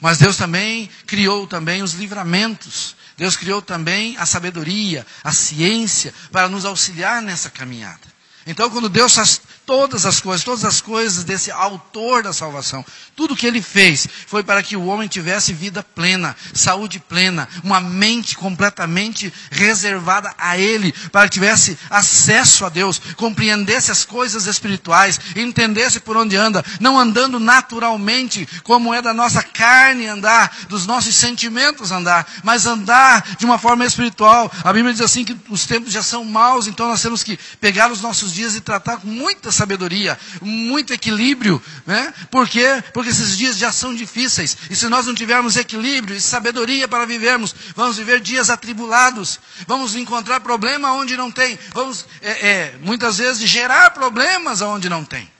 Mas 0.00 0.18
Deus 0.18 0.36
também 0.36 0.88
criou 1.06 1.46
também 1.46 1.82
os 1.82 1.94
livramentos. 1.94 2.94
Deus 3.16 3.36
criou 3.36 3.60
também 3.60 4.16
a 4.16 4.24
sabedoria, 4.24 5.04
a 5.24 5.32
ciência, 5.32 6.14
para 6.30 6.48
nos 6.48 6.64
auxiliar 6.64 7.20
nessa 7.20 7.50
caminhada. 7.50 8.06
Então, 8.46 8.70
quando 8.70 8.88
Deus 8.88 9.14
faz 9.14 9.40
todas 9.68 10.06
as 10.06 10.18
coisas, 10.18 10.42
todas 10.42 10.64
as 10.64 10.80
coisas 10.80 11.24
desse 11.24 11.50
autor 11.50 12.22
da 12.22 12.32
salvação, 12.32 12.82
tudo 13.14 13.36
que 13.36 13.46
ele 13.46 13.60
fez 13.60 14.08
foi 14.26 14.42
para 14.42 14.62
que 14.62 14.74
o 14.74 14.86
homem 14.86 15.06
tivesse 15.06 15.52
vida 15.52 15.82
plena, 15.82 16.34
saúde 16.54 16.98
plena, 16.98 17.46
uma 17.62 17.78
mente 17.78 18.34
completamente 18.34 19.30
reservada 19.50 20.32
a 20.38 20.56
ele, 20.56 20.90
para 21.12 21.28
que 21.28 21.34
tivesse 21.34 21.76
acesso 21.90 22.64
a 22.64 22.70
Deus, 22.70 22.98
compreendesse 23.14 23.90
as 23.90 24.06
coisas 24.06 24.46
espirituais, 24.46 25.20
entendesse 25.36 26.00
por 26.00 26.16
onde 26.16 26.34
anda, 26.34 26.64
não 26.80 26.98
andando 26.98 27.38
naturalmente, 27.38 28.48
como 28.62 28.94
é 28.94 29.02
da 29.02 29.12
nossa 29.12 29.42
carne 29.42 30.06
andar, 30.06 30.50
dos 30.70 30.86
nossos 30.86 31.14
sentimentos 31.14 31.92
andar, 31.92 32.26
mas 32.42 32.64
andar 32.64 33.36
de 33.36 33.44
uma 33.44 33.58
forma 33.58 33.84
espiritual. 33.84 34.50
A 34.64 34.72
Bíblia 34.72 34.94
diz 34.94 35.02
assim 35.02 35.26
que 35.26 35.36
os 35.50 35.66
tempos 35.66 35.92
já 35.92 36.02
são 36.02 36.24
maus, 36.24 36.66
então 36.66 36.88
nós 36.88 37.02
temos 37.02 37.22
que 37.22 37.38
pegar 37.60 37.92
os 37.92 38.00
nossos 38.00 38.32
dias 38.32 38.56
e 38.56 38.62
tratar 38.62 38.96
com 38.96 39.08
muita 39.08 39.57
sabedoria, 39.58 40.18
muito 40.40 40.92
equilíbrio, 40.92 41.62
né? 41.86 42.14
Por 42.30 42.48
quê? 42.48 42.82
Porque 42.94 43.10
esses 43.10 43.36
dias 43.36 43.58
já 43.58 43.70
são 43.72 43.94
difíceis. 43.94 44.56
E 44.70 44.76
se 44.76 44.88
nós 44.88 45.06
não 45.06 45.14
tivermos 45.14 45.56
equilíbrio 45.56 46.16
e 46.16 46.20
sabedoria 46.20 46.88
para 46.88 47.04
vivermos, 47.04 47.54
vamos 47.74 47.96
viver 47.96 48.20
dias 48.20 48.48
atribulados. 48.48 49.40
Vamos 49.66 49.94
encontrar 49.94 50.40
problema 50.40 50.92
onde 50.92 51.16
não 51.16 51.30
tem. 51.30 51.58
Vamos, 51.72 52.06
é, 52.22 52.48
é, 52.48 52.78
muitas 52.80 53.18
vezes, 53.18 53.48
gerar 53.48 53.90
problemas 53.90 54.60
onde 54.60 54.88
não 54.88 55.04
tem. 55.04 55.30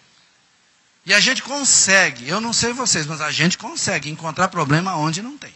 E 1.06 1.14
a 1.14 1.20
gente 1.20 1.42
consegue, 1.42 2.28
eu 2.28 2.40
não 2.40 2.52
sei 2.52 2.72
vocês, 2.72 3.06
mas 3.06 3.20
a 3.20 3.30
gente 3.30 3.56
consegue 3.56 4.10
encontrar 4.10 4.48
problema 4.48 4.94
onde 4.94 5.22
não 5.22 5.38
tem. 5.38 5.54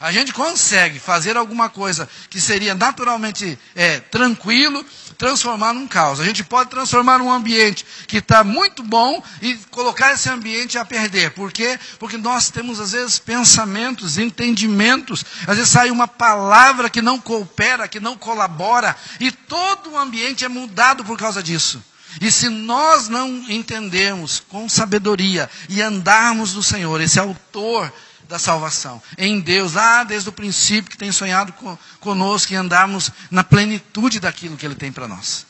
A 0.00 0.12
gente 0.12 0.34
consegue 0.34 0.98
fazer 0.98 1.34
alguma 1.34 1.70
coisa 1.70 2.06
que 2.28 2.38
seria 2.38 2.74
naturalmente 2.74 3.58
é, 3.74 4.00
tranquilo, 4.00 4.84
transformar 5.16 5.72
num 5.72 5.86
caos. 5.86 6.20
A 6.20 6.24
gente 6.24 6.44
pode 6.44 6.70
transformar 6.70 7.20
um 7.20 7.30
ambiente 7.30 7.84
que 8.06 8.18
está 8.18 8.44
muito 8.44 8.82
bom 8.82 9.22
e 9.40 9.54
colocar 9.70 10.12
esse 10.12 10.28
ambiente 10.28 10.78
a 10.78 10.84
perder. 10.84 11.30
Por 11.30 11.52
quê? 11.52 11.78
Porque 11.98 12.16
nós 12.16 12.50
temos, 12.50 12.80
às 12.80 12.92
vezes, 12.92 13.18
pensamentos, 13.18 14.18
entendimentos. 14.18 15.24
Às 15.46 15.56
vezes 15.56 15.70
sai 15.70 15.90
uma 15.90 16.08
palavra 16.08 16.90
que 16.90 17.02
não 17.02 17.18
coopera, 17.18 17.88
que 17.88 18.00
não 18.00 18.16
colabora. 18.16 18.96
E 19.20 19.30
todo 19.30 19.92
o 19.92 19.98
ambiente 19.98 20.44
é 20.44 20.48
mudado 20.48 21.04
por 21.04 21.18
causa 21.18 21.42
disso. 21.42 21.82
E 22.20 22.30
se 22.30 22.48
nós 22.48 23.08
não 23.08 23.28
entendermos 23.48 24.40
com 24.48 24.68
sabedoria 24.68 25.50
e 25.68 25.82
andarmos 25.82 26.52
do 26.52 26.62
Senhor, 26.62 27.00
esse 27.00 27.18
autor 27.18 27.92
da 28.28 28.38
salvação. 28.38 29.02
Em 29.18 29.40
Deus, 29.40 29.74
lá 29.74 30.04
desde 30.04 30.28
o 30.28 30.32
princípio 30.32 30.90
que 30.90 30.96
tem 30.96 31.12
sonhado 31.12 31.54
conosco 32.00 32.52
e 32.52 32.56
andarmos 32.56 33.10
na 33.30 33.44
plenitude 33.44 34.20
daquilo 34.20 34.56
que 34.56 34.66
Ele 34.66 34.74
tem 34.74 34.92
para 34.92 35.08
nós. 35.08 35.46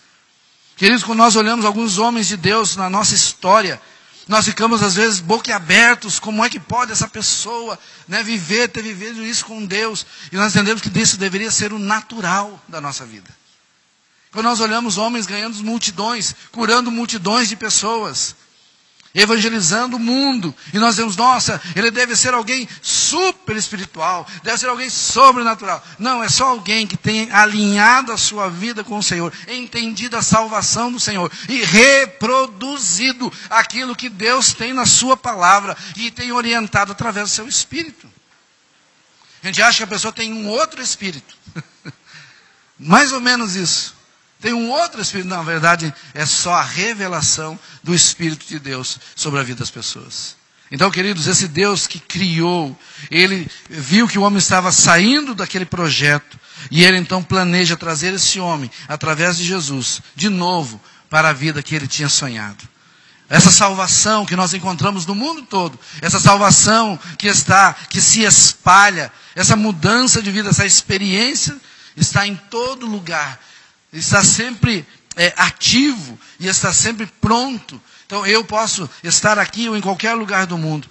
Queridos, 0.76 1.04
quando 1.04 1.18
nós 1.18 1.36
olhamos 1.36 1.64
alguns 1.64 1.98
homens 1.98 2.26
de 2.26 2.36
Deus 2.36 2.76
na 2.76 2.90
nossa 2.90 3.14
história, 3.14 3.80
nós 4.26 4.44
ficamos 4.44 4.82
às 4.82 4.94
vezes 4.94 5.20
boquiabertos, 5.20 6.18
como 6.18 6.44
é 6.44 6.50
que 6.50 6.58
pode 6.58 6.90
essa 6.90 7.06
pessoa 7.06 7.78
né, 8.08 8.22
viver, 8.22 8.68
ter 8.68 8.82
vivido 8.82 9.24
isso 9.24 9.44
com 9.44 9.64
Deus? 9.64 10.04
E 10.32 10.36
nós 10.36 10.54
entendemos 10.54 10.82
que 10.82 10.98
isso 10.98 11.16
deveria 11.16 11.50
ser 11.50 11.72
o 11.72 11.78
natural 11.78 12.62
da 12.66 12.80
nossa 12.80 13.04
vida. 13.04 13.30
Quando 14.32 14.46
nós 14.46 14.58
olhamos 14.58 14.98
homens 14.98 15.26
ganhando 15.26 15.62
multidões, 15.62 16.34
curando 16.50 16.90
multidões 16.90 17.48
de 17.48 17.54
pessoas, 17.54 18.34
evangelizando 19.14 19.96
o 19.96 20.00
mundo. 20.00 20.54
E 20.72 20.78
nós 20.78 20.96
dizemos, 20.96 21.16
nossa, 21.16 21.62
ele 21.76 21.90
deve 21.90 22.16
ser 22.16 22.34
alguém 22.34 22.68
super 22.82 23.56
espiritual, 23.56 24.26
deve 24.42 24.58
ser 24.58 24.68
alguém 24.68 24.90
sobrenatural. 24.90 25.82
Não, 25.98 26.22
é 26.22 26.28
só 26.28 26.48
alguém 26.48 26.86
que 26.86 26.96
tem 26.96 27.30
alinhado 27.30 28.10
a 28.10 28.16
sua 28.16 28.48
vida 28.48 28.82
com 28.82 28.98
o 28.98 29.02
Senhor, 29.02 29.32
entendido 29.46 30.16
a 30.16 30.22
salvação 30.22 30.90
do 30.90 30.98
Senhor 30.98 31.30
e 31.48 31.62
reproduzido 31.62 33.32
aquilo 33.48 33.94
que 33.94 34.08
Deus 34.08 34.52
tem 34.52 34.72
na 34.72 34.86
sua 34.86 35.16
palavra 35.16 35.76
e 35.96 36.10
tem 36.10 36.32
orientado 36.32 36.92
através 36.92 37.30
do 37.30 37.34
seu 37.34 37.46
espírito. 37.46 38.12
A 39.42 39.46
gente 39.46 39.62
acha 39.62 39.78
que 39.78 39.84
a 39.84 39.88
pessoa 39.88 40.12
tem 40.12 40.32
um 40.32 40.48
outro 40.48 40.82
espírito. 40.82 41.36
Mais 42.78 43.12
ou 43.12 43.20
menos 43.20 43.54
isso. 43.54 43.94
Tem 44.44 44.52
um 44.52 44.70
outro 44.70 45.00
Espírito, 45.00 45.30
na 45.30 45.42
verdade, 45.42 45.90
é 46.12 46.26
só 46.26 46.52
a 46.52 46.62
revelação 46.62 47.58
do 47.82 47.94
Espírito 47.94 48.44
de 48.46 48.58
Deus 48.58 48.98
sobre 49.16 49.40
a 49.40 49.42
vida 49.42 49.60
das 49.60 49.70
pessoas. 49.70 50.36
Então, 50.70 50.90
queridos, 50.90 51.26
esse 51.26 51.48
Deus 51.48 51.86
que 51.86 51.98
criou, 51.98 52.78
ele 53.10 53.50
viu 53.70 54.06
que 54.06 54.18
o 54.18 54.22
homem 54.22 54.36
estava 54.36 54.70
saindo 54.70 55.34
daquele 55.34 55.64
projeto, 55.64 56.38
e 56.70 56.84
ele 56.84 56.98
então 56.98 57.22
planeja 57.22 57.74
trazer 57.74 58.12
esse 58.12 58.38
homem, 58.38 58.70
através 58.86 59.38
de 59.38 59.44
Jesus, 59.44 60.02
de 60.14 60.28
novo, 60.28 60.78
para 61.08 61.30
a 61.30 61.32
vida 61.32 61.62
que 61.62 61.74
ele 61.74 61.88
tinha 61.88 62.10
sonhado. 62.10 62.68
Essa 63.30 63.50
salvação 63.50 64.26
que 64.26 64.36
nós 64.36 64.52
encontramos 64.52 65.06
no 65.06 65.14
mundo 65.14 65.40
todo, 65.40 65.80
essa 66.02 66.20
salvação 66.20 67.00
que 67.16 67.28
está, 67.28 67.72
que 67.88 67.98
se 67.98 68.24
espalha, 68.24 69.10
essa 69.34 69.56
mudança 69.56 70.20
de 70.20 70.30
vida, 70.30 70.50
essa 70.50 70.66
experiência 70.66 71.58
está 71.96 72.26
em 72.26 72.36
todo 72.36 72.84
lugar 72.84 73.40
está 73.98 74.22
sempre 74.22 74.86
é, 75.16 75.32
ativo 75.36 76.18
e 76.38 76.46
está 76.46 76.72
sempre 76.72 77.06
pronto. 77.20 77.80
Então 78.06 78.26
eu 78.26 78.44
posso 78.44 78.88
estar 79.02 79.38
aqui 79.38 79.68
ou 79.68 79.76
em 79.76 79.80
qualquer 79.80 80.14
lugar 80.14 80.46
do 80.46 80.58
mundo. 80.58 80.88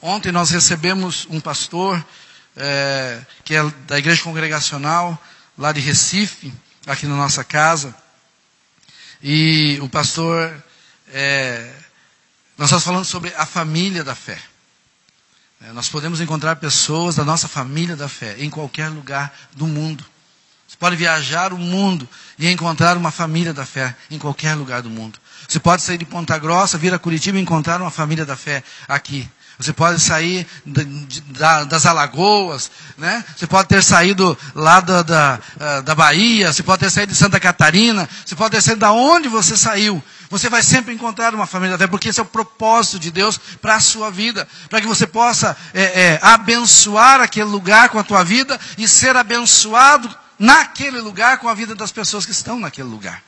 Ontem 0.00 0.30
nós 0.30 0.50
recebemos 0.50 1.26
um 1.30 1.40
pastor 1.40 2.04
é, 2.56 3.20
que 3.44 3.54
é 3.54 3.62
da 3.86 3.98
igreja 3.98 4.22
congregacional 4.22 5.20
lá 5.58 5.72
de 5.72 5.80
Recife, 5.80 6.52
aqui 6.86 7.06
na 7.06 7.16
nossa 7.16 7.42
casa. 7.42 7.94
E 9.22 9.78
o 9.80 9.88
pastor, 9.88 10.54
é, 11.08 11.72
nós 12.56 12.68
estamos 12.68 12.84
falando 12.84 13.04
sobre 13.04 13.32
a 13.36 13.46
família 13.46 14.04
da 14.04 14.14
fé. 14.14 14.38
É, 15.60 15.72
nós 15.72 15.88
podemos 15.88 16.20
encontrar 16.20 16.56
pessoas 16.56 17.16
da 17.16 17.24
nossa 17.24 17.48
família 17.48 17.96
da 17.96 18.08
fé 18.08 18.36
em 18.38 18.50
qualquer 18.50 18.88
lugar 18.88 19.34
do 19.52 19.66
mundo. 19.66 20.04
Você 20.66 20.76
pode 20.78 20.96
viajar 20.96 21.52
o 21.52 21.58
mundo 21.58 22.08
e 22.38 22.50
encontrar 22.50 22.96
uma 22.96 23.10
família 23.10 23.54
da 23.54 23.64
fé 23.64 23.94
em 24.10 24.18
qualquer 24.18 24.54
lugar 24.54 24.82
do 24.82 24.90
mundo. 24.90 25.18
Você 25.48 25.60
pode 25.60 25.82
sair 25.82 25.98
de 25.98 26.04
Ponta 26.04 26.36
Grossa, 26.38 26.76
vir 26.76 26.92
a 26.92 26.98
Curitiba 26.98 27.38
e 27.38 27.40
encontrar 27.40 27.80
uma 27.80 27.90
família 27.90 28.26
da 28.26 28.36
fé 28.36 28.64
aqui. 28.88 29.28
Você 29.58 29.72
pode 29.72 30.00
sair 30.00 30.46
de, 30.66 30.84
das 31.66 31.86
Alagoas, 31.86 32.70
né? 32.98 33.24
Você 33.34 33.46
pode 33.46 33.68
ter 33.68 33.82
saído 33.82 34.36
lá 34.54 34.80
da, 34.80 35.02
da, 35.02 35.40
ah, 35.58 35.80
da 35.80 35.94
Bahia, 35.94 36.52
você 36.52 36.62
pode 36.62 36.80
ter 36.80 36.90
saído 36.90 37.12
de 37.12 37.18
Santa 37.18 37.40
Catarina, 37.40 38.06
você 38.24 38.36
pode 38.36 38.50
ter 38.50 38.60
saído 38.60 38.80
da 38.80 38.92
onde 38.92 39.28
você 39.28 39.56
saiu. 39.56 40.02
Você 40.28 40.50
vai 40.50 40.62
sempre 40.62 40.92
encontrar 40.92 41.34
uma 41.34 41.46
família 41.46 41.78
da 41.78 41.84
fé, 41.84 41.90
porque 41.90 42.10
esse 42.10 42.20
é 42.20 42.22
o 42.22 42.26
propósito 42.26 42.98
de 42.98 43.10
Deus 43.10 43.40
para 43.62 43.76
a 43.76 43.80
sua 43.80 44.10
vida. 44.10 44.46
Para 44.68 44.80
que 44.82 44.86
você 44.86 45.06
possa 45.06 45.56
é, 45.72 45.82
é, 45.82 46.20
abençoar 46.20 47.22
aquele 47.22 47.46
lugar 47.48 47.88
com 47.88 47.98
a 47.98 48.04
tua 48.04 48.22
vida 48.22 48.60
e 48.76 48.86
ser 48.86 49.16
abençoado 49.16 50.14
naquele 50.38 51.00
lugar 51.00 51.38
com 51.38 51.48
a 51.48 51.54
vida 51.54 51.74
das 51.74 51.92
pessoas 51.92 52.26
que 52.26 52.32
estão 52.32 52.58
naquele 52.58 52.88
lugar. 52.88 53.22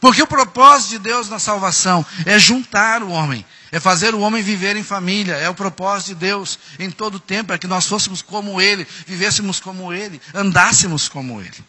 Porque 0.00 0.22
o 0.22 0.26
propósito 0.26 0.90
de 0.90 0.98
Deus 0.98 1.28
na 1.28 1.38
salvação 1.38 2.04
é 2.26 2.38
juntar 2.38 3.02
o 3.02 3.10
homem, 3.10 3.44
é 3.72 3.80
fazer 3.80 4.14
o 4.14 4.20
homem 4.20 4.42
viver 4.42 4.76
em 4.76 4.82
família, 4.82 5.34
é 5.34 5.48
o 5.48 5.54
propósito 5.54 6.08
de 6.08 6.14
Deus 6.16 6.58
em 6.78 6.90
todo 6.90 7.14
o 7.14 7.20
tempo, 7.20 7.52
é 7.52 7.58
que 7.58 7.66
nós 7.66 7.86
fôssemos 7.86 8.20
como 8.20 8.60
Ele, 8.60 8.86
vivêssemos 9.06 9.60
como 9.60 9.92
Ele, 9.92 10.20
andássemos 10.34 11.08
como 11.08 11.40
Ele. 11.40 11.64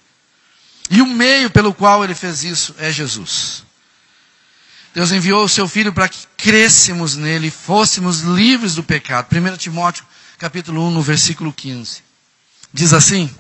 E 0.89 1.01
o 1.01 1.08
meio 1.08 1.50
pelo 1.50 1.74
qual 1.74 2.04
Ele 2.04 2.13
fez 2.13 2.44
isso 2.44 2.75
é 2.77 2.92
Jesus. 2.92 3.63
Deus 4.94 5.12
enviou 5.12 5.44
o 5.44 5.50
seu 5.50 5.68
Filho 5.68 5.92
para 5.92 6.08
que 6.08 6.20
crescemos 6.38 7.15
nele, 7.15 7.51
fôssemos 7.51 8.22
livres 8.22 8.75
do 8.75 8.84
pecado. 8.84 9.27
1 9.30 9.58
Timóteo 9.58 10.06
capítulo 10.38 10.88
1, 10.88 10.92
no 10.92 11.01
versículo 11.01 11.51
15. 11.51 12.01
Diz 12.74 12.94
assim, 12.94 13.34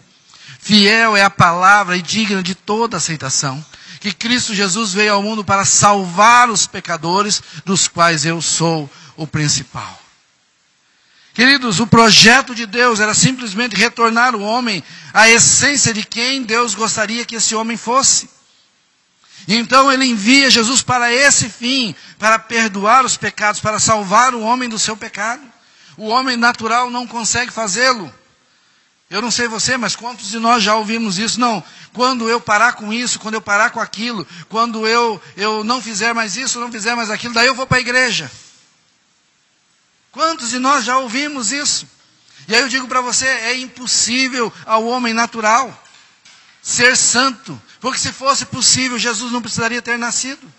Fiel 0.65 1.15
é 1.15 1.21
a 1.21 1.29
palavra 1.29 1.95
e 1.95 2.01
digna 2.01 2.41
de 2.41 2.55
toda 2.55 2.97
aceitação, 2.97 3.63
que 3.99 4.11
Cristo 4.11 4.51
Jesus 4.51 4.93
veio 4.93 5.13
ao 5.13 5.21
mundo 5.21 5.45
para 5.45 5.63
salvar 5.63 6.49
os 6.49 6.65
pecadores, 6.65 7.39
dos 7.63 7.87
quais 7.87 8.25
eu 8.25 8.41
sou 8.41 8.89
o 9.15 9.27
principal. 9.27 10.01
Queridos, 11.35 11.79
o 11.79 11.85
projeto 11.85 12.55
de 12.55 12.65
Deus 12.65 12.99
era 12.99 13.13
simplesmente 13.13 13.75
retornar 13.75 14.35
o 14.35 14.41
homem 14.41 14.83
à 15.13 15.29
essência 15.29 15.93
de 15.93 16.03
quem 16.03 16.41
Deus 16.41 16.73
gostaria 16.73 17.25
que 17.25 17.35
esse 17.35 17.53
homem 17.53 17.77
fosse. 17.77 18.27
Então 19.47 19.91
ele 19.91 20.05
envia 20.05 20.49
Jesus 20.49 20.81
para 20.81 21.13
esse 21.13 21.47
fim, 21.47 21.93
para 22.17 22.39
perdoar 22.39 23.05
os 23.05 23.15
pecados, 23.15 23.61
para 23.61 23.77
salvar 23.77 24.33
o 24.33 24.41
homem 24.41 24.67
do 24.67 24.79
seu 24.79 24.97
pecado. 24.97 25.43
O 25.95 26.07
homem 26.07 26.35
natural 26.35 26.89
não 26.89 27.05
consegue 27.05 27.51
fazê-lo. 27.51 28.11
Eu 29.09 29.21
não 29.21 29.29
sei 29.29 29.47
você, 29.47 29.77
mas 29.77 29.95
quantos 29.95 30.29
de 30.29 30.39
nós 30.39 30.63
já 30.63 30.75
ouvimos 30.75 31.19
isso? 31.19 31.39
Não, 31.39 31.63
quando 31.93 32.27
eu 32.27 32.41
parar 32.41 32.73
com 32.73 32.91
isso, 32.91 33.19
quando 33.19 33.35
eu 33.35 33.41
parar 33.41 33.69
com 33.69 33.79
aquilo, 33.79 34.27
quando 34.49 34.87
eu, 34.87 35.21
eu 35.37 35.63
não 35.63 35.79
fizer 35.79 36.13
mais 36.13 36.35
isso, 36.35 36.59
não 36.59 36.71
fizer 36.71 36.95
mais 36.95 37.11
aquilo, 37.11 37.33
daí 37.33 37.47
eu 37.47 37.53
vou 37.53 37.67
para 37.67 37.77
a 37.77 37.81
igreja. 37.81 38.31
Quantos 40.11 40.49
de 40.49 40.59
nós 40.59 40.85
já 40.85 40.97
ouvimos 40.97 41.51
isso? 41.51 41.87
E 42.47 42.55
aí 42.55 42.61
eu 42.61 42.69
digo 42.69 42.87
para 42.87 43.01
você: 43.01 43.27
é 43.27 43.55
impossível 43.57 44.51
ao 44.65 44.85
homem 44.85 45.13
natural 45.13 45.83
ser 46.61 46.97
santo, 46.97 47.61
porque 47.79 47.99
se 47.99 48.11
fosse 48.11 48.45
possível, 48.45 48.97
Jesus 48.97 49.31
não 49.31 49.41
precisaria 49.41 49.83
ter 49.83 49.99
nascido. 49.99 50.51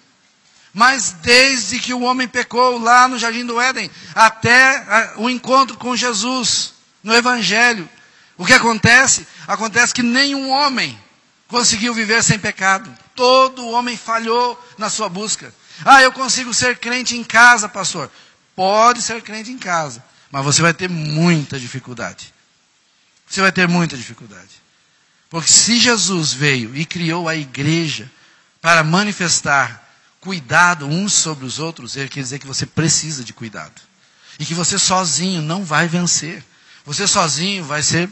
Mas 0.73 1.13
desde 1.21 1.81
que 1.81 1.93
o 1.93 2.03
homem 2.03 2.29
pecou 2.29 2.79
lá 2.79 3.09
no 3.09 3.19
jardim 3.19 3.45
do 3.45 3.61
Éden, 3.61 3.91
até 4.15 5.15
o 5.17 5.29
encontro 5.29 5.77
com 5.79 5.97
Jesus 5.97 6.75
no 7.03 7.15
Evangelho, 7.15 7.89
o 8.39 8.45
que 8.45 8.53
acontece? 8.53 9.27
Acontece 9.47 9.95
que 9.95 10.03
nenhum 10.03 10.51
homem 10.51 10.99
conseguiu 11.49 11.95
viver 11.95 12.23
sem 12.23 12.39
pecado. 12.39 12.93
Todo 13.15 13.69
homem 13.69 13.97
falhou 13.97 14.63
na 14.77 14.91
sua 14.91 15.09
busca. 15.09 15.55
Ah, 15.85 16.03
eu 16.03 16.13
consigo 16.13 16.53
ser 16.53 16.79
crente 16.79 17.17
em 17.17 17.25
casa, 17.25 17.69
pastor. 17.69 18.11
Pode 18.55 19.03
ser 19.03 19.23
crente 19.23 19.51
em 19.51 19.59
casa, 19.59 20.03
mas 20.31 20.45
você 20.45 20.63
vai 20.63 20.73
ter 20.73 20.89
muita 20.89 21.59
dificuldade. 21.59 22.33
Você 23.27 23.41
vai 23.41 23.53
ter 23.53 23.67
muita 23.69 23.97
dificuldade. 23.97 24.63
Porque 25.29 25.51
se 25.51 25.79
Jesus 25.79 26.33
veio 26.33 26.75
e 26.77 26.85
criou 26.85 27.29
a 27.29 27.35
igreja 27.35 28.11
para 28.61 28.85
manifestar 28.85 29.83
cuidado 30.21 30.87
uns 30.87 31.13
sobre 31.13 31.45
os 31.45 31.59
outros, 31.59 31.97
ele 31.97 32.09
quer 32.09 32.21
dizer 32.21 32.39
que 32.39 32.47
você 32.47 32.65
precisa 32.65 33.23
de 33.23 33.33
cuidado. 33.33 33.81
E 34.39 34.45
que 34.47 34.55
você 34.55 34.79
sozinho 34.79 35.43
não 35.43 35.65
vai 35.65 35.89
vencer. 35.89 36.45
Você 36.85 37.07
sozinho 37.07 37.65
vai 37.65 37.83
ser 37.83 38.11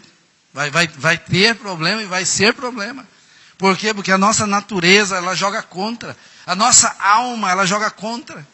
vai, 0.55 0.71
vai, 0.71 0.87
vai 0.87 1.19
ter 1.19 1.57
problema 1.57 2.01
e 2.01 2.07
vai 2.07 2.25
ser 2.25 2.55
problema. 2.55 3.07
Por 3.59 3.77
quê? 3.77 3.93
Porque 3.93 4.13
a 4.13 4.19
nossa 4.19 4.47
natureza, 4.47 5.17
ela 5.17 5.35
joga 5.35 5.63
contra. 5.63 6.17
A 6.47 6.55
nossa 6.55 6.95
alma, 7.01 7.51
ela 7.51 7.67
joga 7.67 7.91
contra. 7.91 8.47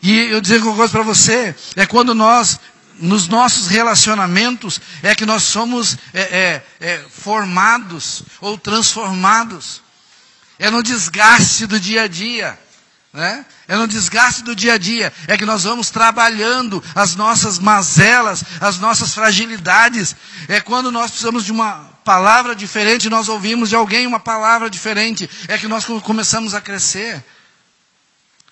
E 0.00 0.16
eu 0.30 0.40
dizer 0.40 0.62
uma 0.62 0.76
coisa 0.76 0.92
para 0.92 1.02
você, 1.02 1.54
é 1.74 1.84
quando 1.84 2.14
nós, 2.14 2.60
nos 2.98 3.26
nossos 3.26 3.66
relacionamentos, 3.66 4.80
é 5.02 5.14
que 5.14 5.26
nós 5.26 5.42
somos 5.42 5.98
é, 6.14 6.20
é, 6.20 6.66
é, 6.80 7.04
formados 7.10 8.22
ou 8.40 8.56
transformados. 8.56 9.82
É 10.58 10.70
no 10.70 10.82
desgaste 10.82 11.66
do 11.66 11.80
dia 11.80 12.02
a 12.02 12.08
dia. 12.08 12.58
Né? 13.16 13.46
É 13.66 13.74
no 13.74 13.88
desgaste 13.88 14.42
do 14.42 14.54
dia 14.54 14.74
a 14.74 14.78
dia. 14.78 15.10
É 15.26 15.38
que 15.38 15.46
nós 15.46 15.64
vamos 15.64 15.88
trabalhando 15.88 16.84
as 16.94 17.16
nossas 17.16 17.58
mazelas, 17.58 18.44
as 18.60 18.78
nossas 18.78 19.14
fragilidades. 19.14 20.14
É 20.48 20.60
quando 20.60 20.92
nós 20.92 21.12
precisamos 21.12 21.42
de 21.42 21.50
uma 21.50 21.76
palavra 22.04 22.54
diferente, 22.54 23.08
nós 23.08 23.30
ouvimos 23.30 23.70
de 23.70 23.74
alguém 23.74 24.06
uma 24.06 24.20
palavra 24.20 24.68
diferente. 24.68 25.30
É 25.48 25.56
que 25.56 25.66
nós 25.66 25.86
começamos 26.02 26.52
a 26.52 26.60
crescer. 26.60 27.24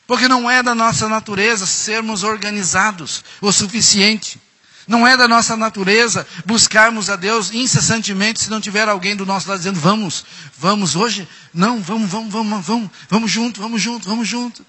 Porque 0.07 0.29
não 0.29 0.51
é 0.51 0.63
da 0.63 0.75
nossa 0.75 1.11
natureza 1.11 1.67
sermos 1.67 2.23
organizados 2.23 3.23
o 3.43 3.53
suficiente. 3.53 4.41
Não 4.87 5.07
é 5.07 5.17
da 5.17 5.27
nossa 5.27 5.57
natureza 5.57 6.27
buscarmos 6.45 7.09
a 7.09 7.17
Deus 7.17 7.53
incessantemente 7.53 8.41
se 8.41 8.51
não 8.51 8.61
tiver 8.61 8.89
alguém 8.89 9.17
do 9.17 9.25
nosso 9.25 9.49
lado 9.49 9.59
dizendo, 9.59 9.81
vamos, 9.81 10.25
vamos 10.59 10.95
hoje, 10.95 11.27
não, 11.53 11.81
vamos, 11.81 12.11
vamos, 12.11 12.33
vamos, 12.33 12.67
vamos, 12.67 12.91
vamos 13.09 13.31
junto, 13.31 13.61
vamos 13.61 13.81
junto, 13.81 14.09
vamos 14.09 14.29
junto. 14.29 14.65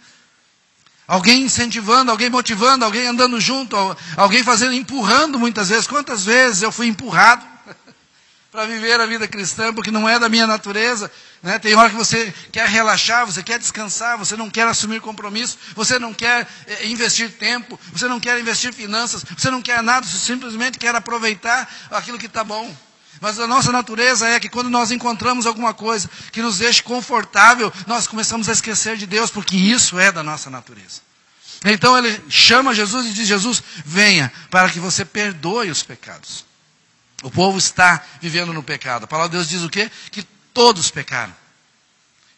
Alguém 1.08 1.44
incentivando, 1.44 2.10
alguém 2.10 2.30
motivando, 2.30 2.84
alguém 2.84 3.06
andando 3.06 3.40
junto, 3.40 3.76
alguém 4.18 4.44
fazendo, 4.44 4.74
empurrando 4.74 5.38
muitas 5.38 5.70
vezes. 5.70 5.86
Quantas 5.86 6.26
vezes 6.26 6.64
eu 6.64 6.72
fui 6.72 6.88
empurrado? 6.88 7.55
Para 8.56 8.66
viver 8.66 9.02
a 9.02 9.06
vida 9.06 9.28
cristã, 9.28 9.74
porque 9.74 9.92
não 9.92 10.08
é 10.08 10.18
da 10.18 10.30
minha 10.30 10.48
natureza. 10.48 11.12
Né? 11.44 11.60
Tem 11.60 11.76
hora 11.76 11.90
que 11.90 11.96
você 11.96 12.34
quer 12.54 12.66
relaxar, 12.70 13.26
você 13.26 13.44
quer 13.44 13.60
descansar, 13.60 14.18
você 14.18 14.38
não 14.38 14.50
quer 14.50 14.66
assumir 14.66 15.02
compromisso, 15.02 15.58
você 15.76 16.00
não 16.00 16.14
quer 16.14 16.48
eh, 16.66 16.88
investir 16.88 17.30
tempo, 17.34 17.78
você 17.92 18.08
não 18.08 18.18
quer 18.18 18.40
investir 18.40 18.72
finanças, 18.74 19.26
você 19.38 19.52
não 19.52 19.62
quer 19.62 19.84
nada, 19.84 20.08
você 20.08 20.18
simplesmente 20.18 20.80
quer 20.80 20.96
aproveitar 20.96 21.70
aquilo 21.92 22.18
que 22.18 22.28
está 22.28 22.46
bom. 22.46 22.74
Mas 23.20 23.38
a 23.40 23.46
nossa 23.46 23.74
natureza 23.74 24.26
é 24.26 24.40
que 24.40 24.48
quando 24.48 24.70
nós 24.70 24.90
encontramos 24.90 25.46
alguma 25.46 25.74
coisa 25.74 26.10
que 26.32 26.42
nos 26.42 26.60
deixe 26.60 26.82
confortável, 26.82 27.72
nós 27.86 28.08
começamos 28.08 28.48
a 28.48 28.54
esquecer 28.54 28.96
de 28.96 29.06
Deus, 29.06 29.30
porque 29.30 29.58
isso 29.58 30.00
é 30.00 30.14
da 30.14 30.24
nossa 30.24 30.50
natureza. 30.50 31.02
Então 31.66 31.98
ele 31.98 32.22
chama 32.30 32.74
Jesus 32.74 33.06
e 33.08 33.14
diz: 33.14 33.28
Jesus, 33.28 33.62
venha 33.84 34.32
para 34.50 34.70
que 34.70 34.80
você 34.80 35.04
perdoe 35.04 35.70
os 35.70 35.84
pecados. 35.84 36.46
O 37.24 37.32
povo 37.32 37.58
está 37.58 38.04
vivendo 38.22 38.54
no 38.54 38.64
pecado. 38.64 39.06
A 39.06 39.08
palavra 39.08 39.30
de 39.30 39.38
Deus 39.38 39.50
diz 39.50 39.62
o 39.64 39.70
quê? 39.70 39.90
Que 40.12 40.24
todos 40.54 40.92
pecaram. 40.92 41.34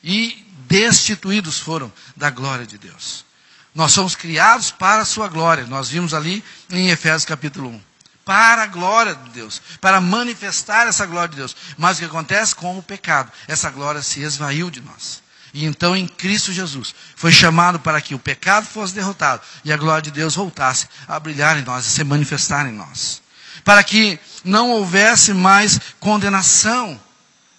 E 0.03 0.45
destituídos 0.67 1.59
foram 1.59 1.91
da 2.15 2.29
glória 2.29 2.65
de 2.65 2.77
Deus. 2.77 3.25
Nós 3.73 3.91
somos 3.91 4.15
criados 4.15 4.71
para 4.71 5.01
a 5.01 5.05
sua 5.05 5.27
glória. 5.27 5.65
Nós 5.65 5.89
vimos 5.89 6.13
ali 6.13 6.43
em 6.69 6.89
Efésios 6.89 7.25
capítulo 7.25 7.69
1. 7.69 7.81
Para 8.23 8.63
a 8.63 8.67
glória 8.67 9.15
de 9.15 9.29
Deus, 9.29 9.61
para 9.79 10.01
manifestar 10.01 10.87
essa 10.87 11.05
glória 11.05 11.29
de 11.29 11.37
Deus. 11.37 11.55
Mas 11.77 11.97
o 11.97 11.99
que 11.99 12.05
acontece 12.05 12.53
com 12.53 12.77
o 12.77 12.83
pecado? 12.83 13.31
Essa 13.47 13.69
glória 13.69 14.01
se 14.01 14.21
esvaiu 14.21 14.69
de 14.69 14.81
nós. 14.81 15.23
E 15.53 15.65
então 15.65 15.95
em 15.95 16.07
Cristo 16.07 16.51
Jesus 16.51 16.93
foi 17.15 17.31
chamado 17.31 17.79
para 17.79 18.01
que 18.01 18.13
o 18.13 18.19
pecado 18.19 18.67
fosse 18.67 18.93
derrotado 18.93 19.41
e 19.63 19.71
a 19.71 19.77
glória 19.77 20.01
de 20.01 20.11
Deus 20.11 20.35
voltasse 20.35 20.87
a 21.07 21.17
brilhar 21.19 21.57
em 21.57 21.63
nós, 21.63 21.87
a 21.87 21.89
se 21.89 22.03
manifestar 22.03 22.67
em 22.67 22.73
nós 22.73 23.21
para 23.67 23.83
que 23.83 24.17
não 24.45 24.69
houvesse 24.69 25.33
mais 25.33 25.77
condenação, 25.99 26.97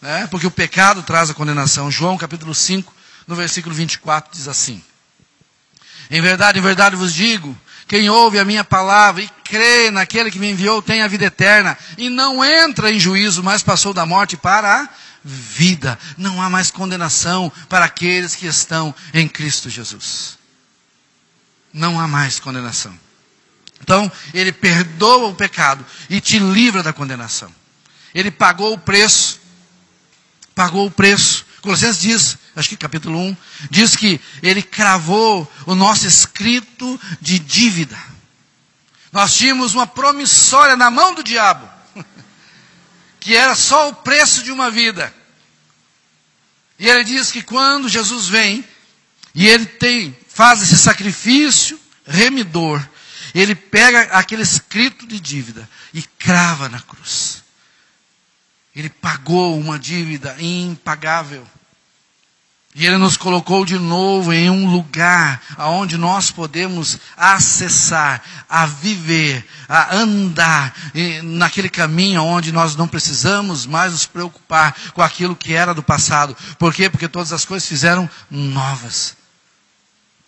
né? 0.00 0.26
porque 0.30 0.46
o 0.46 0.50
pecado 0.50 1.02
traz 1.02 1.28
a 1.28 1.34
condenação. 1.34 1.90
João 1.90 2.16
capítulo 2.16 2.54
5, 2.54 2.94
no 3.26 3.36
versículo 3.36 3.74
24, 3.74 4.32
diz 4.32 4.48
assim: 4.48 4.82
Em 6.10 6.22
verdade, 6.22 6.58
em 6.58 6.62
verdade 6.62 6.96
vos 6.96 7.12
digo, 7.12 7.54
quem 7.86 8.08
ouve 8.08 8.38
a 8.38 8.44
minha 8.46 8.64
palavra 8.64 9.22
e 9.22 9.28
crê 9.44 9.90
naquele 9.90 10.30
que 10.30 10.38
me 10.38 10.50
enviou 10.50 10.80
tem 10.80 11.02
a 11.02 11.08
vida 11.08 11.26
eterna, 11.26 11.76
e 11.98 12.08
não 12.08 12.42
entra 12.42 12.90
em 12.90 12.98
juízo, 12.98 13.42
mas 13.42 13.62
passou 13.62 13.92
da 13.92 14.06
morte 14.06 14.34
para 14.34 14.84
a 14.84 14.88
vida. 15.22 15.98
Não 16.16 16.40
há 16.40 16.48
mais 16.48 16.70
condenação 16.70 17.52
para 17.68 17.84
aqueles 17.84 18.34
que 18.34 18.46
estão 18.46 18.94
em 19.12 19.28
Cristo 19.28 19.68
Jesus. 19.68 20.38
Não 21.70 22.00
há 22.00 22.08
mais 22.08 22.40
condenação. 22.40 22.98
Então, 23.80 24.10
ele 24.34 24.52
perdoa 24.52 25.28
o 25.28 25.34
pecado 25.34 25.84
e 26.10 26.20
te 26.20 26.38
livra 26.38 26.82
da 26.82 26.92
condenação. 26.92 27.52
Ele 28.14 28.30
pagou 28.30 28.74
o 28.74 28.78
preço. 28.78 29.40
Pagou 30.54 30.86
o 30.86 30.90
preço. 30.90 31.46
Colossenses 31.60 32.00
diz, 32.00 32.38
acho 32.54 32.68
que 32.68 32.76
capítulo 32.76 33.18
1, 33.18 33.36
diz 33.70 33.96
que 33.96 34.20
ele 34.42 34.62
cravou 34.62 35.50
o 35.66 35.74
nosso 35.74 36.06
escrito 36.06 37.00
de 37.20 37.38
dívida. 37.38 37.98
Nós 39.12 39.34
tínhamos 39.34 39.74
uma 39.74 39.86
promissória 39.86 40.76
na 40.76 40.90
mão 40.90 41.14
do 41.14 41.24
diabo, 41.24 41.68
que 43.18 43.34
era 43.34 43.54
só 43.54 43.88
o 43.88 43.94
preço 43.94 44.42
de 44.42 44.52
uma 44.52 44.70
vida. 44.70 45.12
E 46.78 46.88
ele 46.88 47.02
diz 47.02 47.32
que 47.32 47.42
quando 47.42 47.88
Jesus 47.88 48.28
vem, 48.28 48.64
e 49.34 49.46
ele 49.46 49.66
tem, 49.66 50.16
faz 50.28 50.62
esse 50.62 50.78
sacrifício 50.78 51.78
remidor, 52.06 52.80
ele 53.40 53.54
pega 53.54 54.02
aquele 54.12 54.42
escrito 54.42 55.06
de 55.06 55.20
dívida 55.20 55.68
e 55.94 56.02
crava 56.02 56.68
na 56.68 56.80
cruz. 56.80 57.44
Ele 58.74 58.88
pagou 58.88 59.58
uma 59.58 59.78
dívida 59.78 60.36
impagável. 60.40 61.46
E 62.74 62.84
ele 62.84 62.96
nos 62.96 63.16
colocou 63.16 63.64
de 63.64 63.78
novo 63.78 64.32
em 64.32 64.50
um 64.50 64.70
lugar 64.70 65.40
aonde 65.56 65.96
nós 65.96 66.30
podemos 66.30 66.98
acessar, 67.16 68.22
a 68.48 68.66
viver, 68.66 69.44
a 69.68 69.96
andar 69.96 70.74
naquele 71.22 71.68
caminho 71.68 72.22
onde 72.22 72.52
nós 72.52 72.76
não 72.76 72.86
precisamos 72.86 73.66
mais 73.66 73.92
nos 73.92 74.06
preocupar 74.06 74.76
com 74.94 75.02
aquilo 75.02 75.34
que 75.34 75.54
era 75.54 75.72
do 75.72 75.82
passado. 75.82 76.36
Por 76.58 76.74
quê? 76.74 76.90
Porque 76.90 77.08
todas 77.08 77.32
as 77.32 77.44
coisas 77.44 77.68
fizeram 77.68 78.08
novas. 78.30 79.17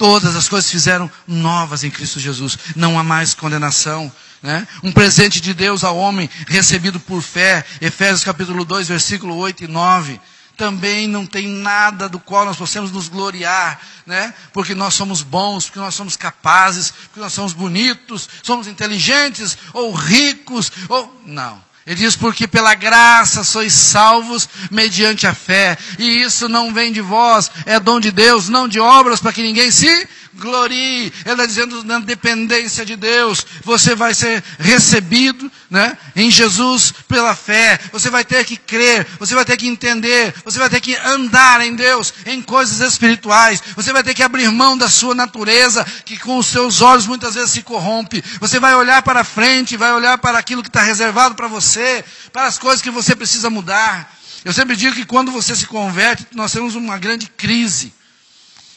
Todas 0.00 0.34
as 0.34 0.48
coisas 0.48 0.70
fizeram 0.70 1.10
novas 1.28 1.84
em 1.84 1.90
Cristo 1.90 2.18
Jesus. 2.18 2.56
Não 2.74 2.98
há 2.98 3.04
mais 3.04 3.34
condenação. 3.34 4.10
Né? 4.42 4.66
Um 4.82 4.90
presente 4.90 5.42
de 5.42 5.52
Deus 5.52 5.84
ao 5.84 5.94
homem 5.94 6.26
recebido 6.48 6.98
por 6.98 7.20
fé. 7.20 7.62
Efésios 7.82 8.24
capítulo 8.24 8.64
2, 8.64 8.88
versículo 8.88 9.36
8 9.36 9.64
e 9.64 9.68
9. 9.68 10.18
Também 10.56 11.06
não 11.06 11.26
tem 11.26 11.46
nada 11.48 12.08
do 12.08 12.18
qual 12.18 12.46
nós 12.46 12.56
possamos 12.56 12.90
nos 12.90 13.10
gloriar, 13.10 13.78
né? 14.06 14.32
Porque 14.54 14.74
nós 14.74 14.94
somos 14.94 15.20
bons, 15.20 15.66
porque 15.66 15.80
nós 15.80 15.94
somos 15.94 16.16
capazes, 16.16 16.90
porque 16.90 17.20
nós 17.20 17.34
somos 17.34 17.52
bonitos, 17.52 18.26
somos 18.42 18.66
inteligentes, 18.66 19.58
ou 19.74 19.92
ricos, 19.92 20.72
ou. 20.88 21.22
Não. 21.26 21.62
Ele 21.86 21.96
diz, 21.96 22.14
porque 22.14 22.46
pela 22.46 22.74
graça 22.74 23.42
sois 23.42 23.72
salvos 23.72 24.48
mediante 24.70 25.26
a 25.26 25.34
fé. 25.34 25.76
E 25.98 26.22
isso 26.22 26.48
não 26.48 26.72
vem 26.72 26.92
de 26.92 27.00
vós, 27.00 27.50
é 27.64 27.80
dom 27.80 27.98
de 27.98 28.10
Deus, 28.10 28.48
não 28.48 28.68
de 28.68 28.78
obras 28.78 29.20
para 29.20 29.32
que 29.32 29.42
ninguém 29.42 29.70
se 29.70 30.08
glorie. 30.34 31.12
Está 31.24 31.46
dizendo 31.46 31.82
na 31.84 31.98
dependência 31.98 32.84
de 32.84 32.96
Deus. 32.96 33.46
Você 33.64 33.94
vai 33.94 34.14
ser 34.14 34.42
recebido 34.58 35.50
né, 35.70 35.96
em 36.14 36.30
Jesus 36.30 36.92
pela 37.08 37.34
fé. 37.34 37.78
Você 37.92 38.10
vai 38.10 38.24
ter 38.24 38.44
que 38.44 38.56
crer, 38.56 39.06
você 39.18 39.34
vai 39.34 39.44
ter 39.44 39.56
que 39.56 39.66
entender, 39.66 40.34
você 40.44 40.58
vai 40.58 40.68
ter 40.68 40.80
que 40.80 40.96
andar 40.96 41.60
em 41.60 41.74
Deus, 41.74 42.12
em 42.26 42.42
coisas 42.42 42.80
espirituais. 42.80 43.62
Você 43.76 43.92
vai 43.92 44.02
ter 44.02 44.14
que 44.14 44.22
abrir 44.22 44.50
mão 44.50 44.76
da 44.76 44.88
sua 44.88 45.14
natureza, 45.14 45.84
que 46.04 46.18
com 46.18 46.38
os 46.38 46.46
seus 46.46 46.80
olhos 46.80 47.06
muitas 47.06 47.34
vezes 47.34 47.50
se 47.50 47.62
corrompe. 47.62 48.22
Você 48.40 48.58
vai 48.58 48.74
olhar 48.74 49.02
para 49.02 49.24
frente, 49.24 49.76
vai 49.76 49.92
olhar 49.92 50.18
para 50.18 50.38
aquilo 50.38 50.62
que 50.62 50.68
está 50.68 50.82
reservado 50.82 51.34
para 51.34 51.48
você, 51.48 52.04
para 52.32 52.46
as 52.46 52.58
coisas 52.58 52.82
que 52.82 52.90
você 52.90 53.14
precisa 53.14 53.50
mudar. 53.50 54.20
Eu 54.44 54.52
sempre 54.52 54.74
digo 54.74 54.96
que 54.96 55.04
quando 55.04 55.30
você 55.30 55.54
se 55.54 55.66
converte, 55.66 56.26
nós 56.34 56.52
temos 56.52 56.74
uma 56.74 56.98
grande 56.98 57.26
crise, 57.26 57.92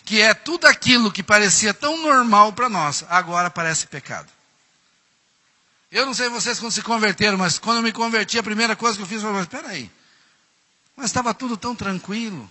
que 0.06 0.22
é 0.22 0.34
tudo 0.34 0.66
aquilo 0.66 1.12
que 1.12 1.24
parecia 1.24 1.74
tão 1.74 2.02
normal 2.02 2.54
para 2.54 2.70
nós, 2.70 3.04
agora 3.10 3.50
parece 3.50 3.88
pecado. 3.88 4.30
Eu 5.92 6.06
não 6.06 6.14
sei 6.14 6.30
vocês 6.30 6.60
quando 6.60 6.72
se 6.72 6.82
converteram, 6.82 7.38
mas 7.38 7.60
quando 7.60 7.78
eu 7.78 7.84
me 7.84 7.92
converti, 7.92 8.38
a 8.38 8.44
primeira 8.44 8.76
coisa 8.76 8.98
que 8.98 9.04
eu 9.04 9.08
fiz 9.08 9.22
foi, 9.22 9.40
espera 9.42 9.70
aí, 9.70 9.92
mas 10.96 11.08
estava 11.08 11.34
tudo 11.34 11.56
tão 11.56 11.76
tranquilo, 11.76 12.50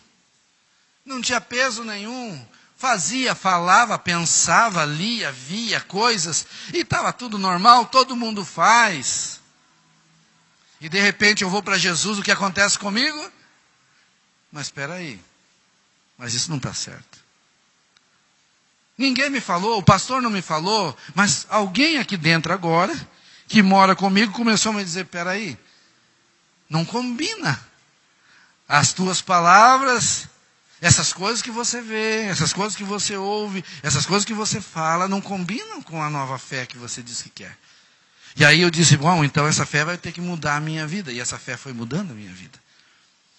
não 1.04 1.20
tinha 1.20 1.40
peso 1.40 1.84
nenhum, 1.84 2.46
fazia, 2.76 3.34
falava, 3.34 3.98
pensava, 3.98 4.84
lia, 4.84 5.32
via 5.32 5.80
coisas, 5.80 6.46
e 6.72 6.78
estava 6.78 7.12
tudo 7.12 7.38
normal, 7.38 7.86
todo 7.86 8.16
mundo 8.16 8.44
faz 8.44 9.42
e 10.82 10.88
de 10.88 11.00
repente 11.00 11.44
eu 11.44 11.48
vou 11.48 11.62
para 11.62 11.78
Jesus, 11.78 12.18
o 12.18 12.24
que 12.24 12.32
acontece 12.32 12.76
comigo? 12.76 13.30
Mas 14.50 14.66
espera 14.66 14.94
aí, 14.94 15.22
mas 16.18 16.34
isso 16.34 16.50
não 16.50 16.56
está 16.56 16.74
certo. 16.74 17.11
Ninguém 18.96 19.30
me 19.30 19.40
falou, 19.40 19.78
o 19.78 19.82
pastor 19.82 20.20
não 20.20 20.30
me 20.30 20.42
falou, 20.42 20.96
mas 21.14 21.46
alguém 21.48 21.98
aqui 21.98 22.16
dentro 22.16 22.52
agora, 22.52 22.94
que 23.48 23.62
mora 23.62 23.96
comigo, 23.96 24.32
começou 24.32 24.72
a 24.72 24.74
me 24.76 24.84
dizer: 24.84 25.06
peraí, 25.06 25.58
não 26.68 26.84
combina. 26.84 27.60
As 28.68 28.92
tuas 28.92 29.20
palavras, 29.20 30.28
essas 30.80 31.12
coisas 31.12 31.42
que 31.42 31.50
você 31.50 31.80
vê, 31.80 32.22
essas 32.22 32.52
coisas 32.52 32.74
que 32.74 32.84
você 32.84 33.16
ouve, 33.16 33.64
essas 33.82 34.06
coisas 34.06 34.24
que 34.24 34.32
você 34.32 34.60
fala, 34.60 35.06
não 35.06 35.20
combinam 35.20 35.82
com 35.82 36.02
a 36.02 36.08
nova 36.08 36.38
fé 36.38 36.64
que 36.64 36.78
você 36.78 37.02
diz 37.02 37.22
que 37.22 37.30
quer. 37.30 37.56
E 38.34 38.44
aí 38.44 38.62
eu 38.62 38.70
disse, 38.70 38.96
bom, 38.96 39.22
então 39.22 39.46
essa 39.46 39.66
fé 39.66 39.84
vai 39.84 39.98
ter 39.98 40.10
que 40.12 40.20
mudar 40.20 40.56
a 40.56 40.60
minha 40.60 40.86
vida. 40.86 41.12
E 41.12 41.20
essa 41.20 41.38
fé 41.38 41.56
foi 41.56 41.72
mudando 41.72 42.12
a 42.12 42.14
minha 42.14 42.32
vida. 42.32 42.58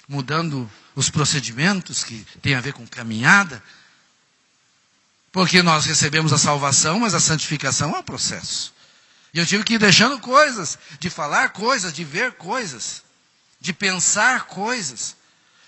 Mudando 0.08 0.70
os 0.96 1.10
procedimentos 1.10 2.04
que 2.04 2.26
tem 2.42 2.54
a 2.54 2.62
ver 2.62 2.74
com 2.74 2.86
caminhada. 2.86 3.64
Porque 5.34 5.64
nós 5.64 5.88
recebemos 5.88 6.32
a 6.32 6.38
salvação, 6.38 7.00
mas 7.00 7.16
a 7.16 7.20
santificação 7.20 7.96
é 7.96 7.98
um 7.98 8.04
processo. 8.04 8.72
E 9.34 9.40
eu 9.40 9.46
tive 9.48 9.64
que 9.64 9.74
ir 9.74 9.80
deixando 9.80 10.20
coisas, 10.20 10.78
de 11.00 11.10
falar 11.10 11.50
coisas, 11.50 11.92
de 11.92 12.04
ver 12.04 12.34
coisas, 12.34 13.02
de 13.60 13.74
pensar 13.74 14.46
coisas. 14.46 15.16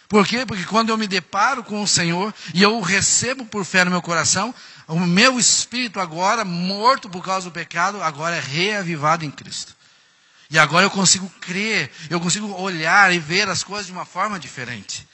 Por 0.07 0.27
quê? 0.27 0.45
Porque 0.45 0.65
quando 0.65 0.89
eu 0.89 0.97
me 0.99 1.07
deparo 1.07 1.63
com 1.63 1.81
o 1.81 1.87
Senhor 1.87 2.31
e 2.53 2.61
eu 2.61 2.77
o 2.77 2.81
recebo 2.81 3.43
por 3.43 3.65
fé 3.65 3.83
no 3.83 3.89
meu 3.89 4.03
coração, 4.03 4.53
o 4.87 4.99
meu 4.99 5.39
espírito 5.39 5.99
agora, 5.99 6.45
morto 6.45 7.09
por 7.09 7.25
causa 7.25 7.49
do 7.49 7.51
pecado, 7.51 8.03
agora 8.03 8.35
é 8.35 8.39
reavivado 8.39 9.25
em 9.25 9.31
Cristo. 9.31 9.75
E 10.47 10.59
agora 10.59 10.85
eu 10.85 10.91
consigo 10.91 11.27
crer, 11.41 11.91
eu 12.07 12.21
consigo 12.21 12.53
olhar 12.61 13.11
e 13.11 13.17
ver 13.17 13.49
as 13.49 13.63
coisas 13.63 13.87
de 13.87 13.91
uma 13.91 14.05
forma 14.05 14.39
diferente. 14.39 15.07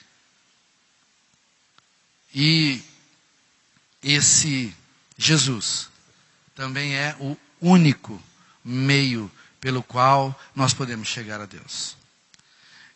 E 2.36 2.84
esse 4.04 4.76
Jesus 5.18 5.90
também 6.56 6.96
é 6.96 7.16
o 7.20 7.38
único 7.62 8.22
meio 8.64 9.32
pelo 9.60 9.84
qual 9.84 10.38
nós 10.56 10.74
podemos 10.74 11.08
chegar 11.08 11.40
a 11.40 11.46
Deus. 11.46 11.96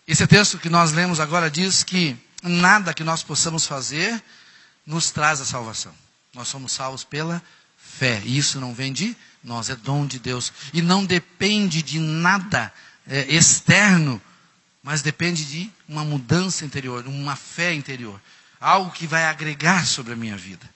Esse 0.07 0.25
texto 0.27 0.57
que 0.57 0.69
nós 0.69 0.91
lemos 0.91 1.19
agora 1.19 1.49
diz 1.49 1.83
que 1.83 2.15
nada 2.43 2.93
que 2.93 3.03
nós 3.03 3.23
possamos 3.23 3.65
fazer 3.65 4.21
nos 4.85 5.11
traz 5.11 5.41
a 5.41 5.45
salvação. 5.45 5.93
Nós 6.33 6.47
somos 6.47 6.73
salvos 6.73 7.03
pela 7.03 7.41
fé. 7.77 8.21
E 8.23 8.37
isso 8.37 8.59
não 8.59 8.73
vem 8.73 8.91
de 8.93 9.15
nós, 9.43 9.69
é 9.69 9.75
dom 9.75 10.05
de 10.05 10.19
Deus. 10.19 10.51
E 10.73 10.81
não 10.81 11.05
depende 11.05 11.81
de 11.81 11.99
nada 11.99 12.71
é, 13.07 13.21
externo, 13.33 14.21
mas 14.83 15.01
depende 15.01 15.45
de 15.45 15.71
uma 15.87 16.03
mudança 16.03 16.65
interior, 16.65 17.07
uma 17.07 17.35
fé 17.35 17.73
interior. 17.73 18.21
Algo 18.59 18.91
que 18.91 19.07
vai 19.07 19.25
agregar 19.25 19.85
sobre 19.85 20.13
a 20.13 20.15
minha 20.15 20.37
vida. 20.37 20.69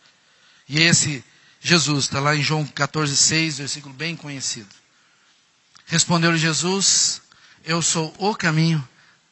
E 0.69 0.82
esse 0.82 1.23
Jesus, 1.60 2.05
está 2.05 2.21
lá 2.21 2.36
em 2.36 2.43
João 2.43 2.65
14, 2.65 3.17
6, 3.17 3.58
versículo 3.58 3.93
bem 3.93 4.15
conhecido. 4.15 4.69
Respondeu-lhe 5.86 6.38
Jesus: 6.38 7.21
Eu 7.65 7.82
sou 7.82 8.15
o 8.17 8.34
caminho, 8.34 8.88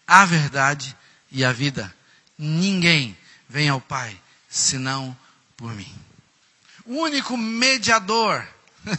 a 0.06 0.26
verdade 0.26 0.98
e 1.32 1.46
a 1.46 1.54
vida. 1.54 1.94
Ninguém 2.38 3.18
vem 3.48 3.70
ao 3.70 3.80
Pai 3.80 4.20
senão 4.50 5.16
por 5.56 5.74
mim 5.74 6.08
o 6.88 7.02
único 7.02 7.38
mediador 7.38 8.48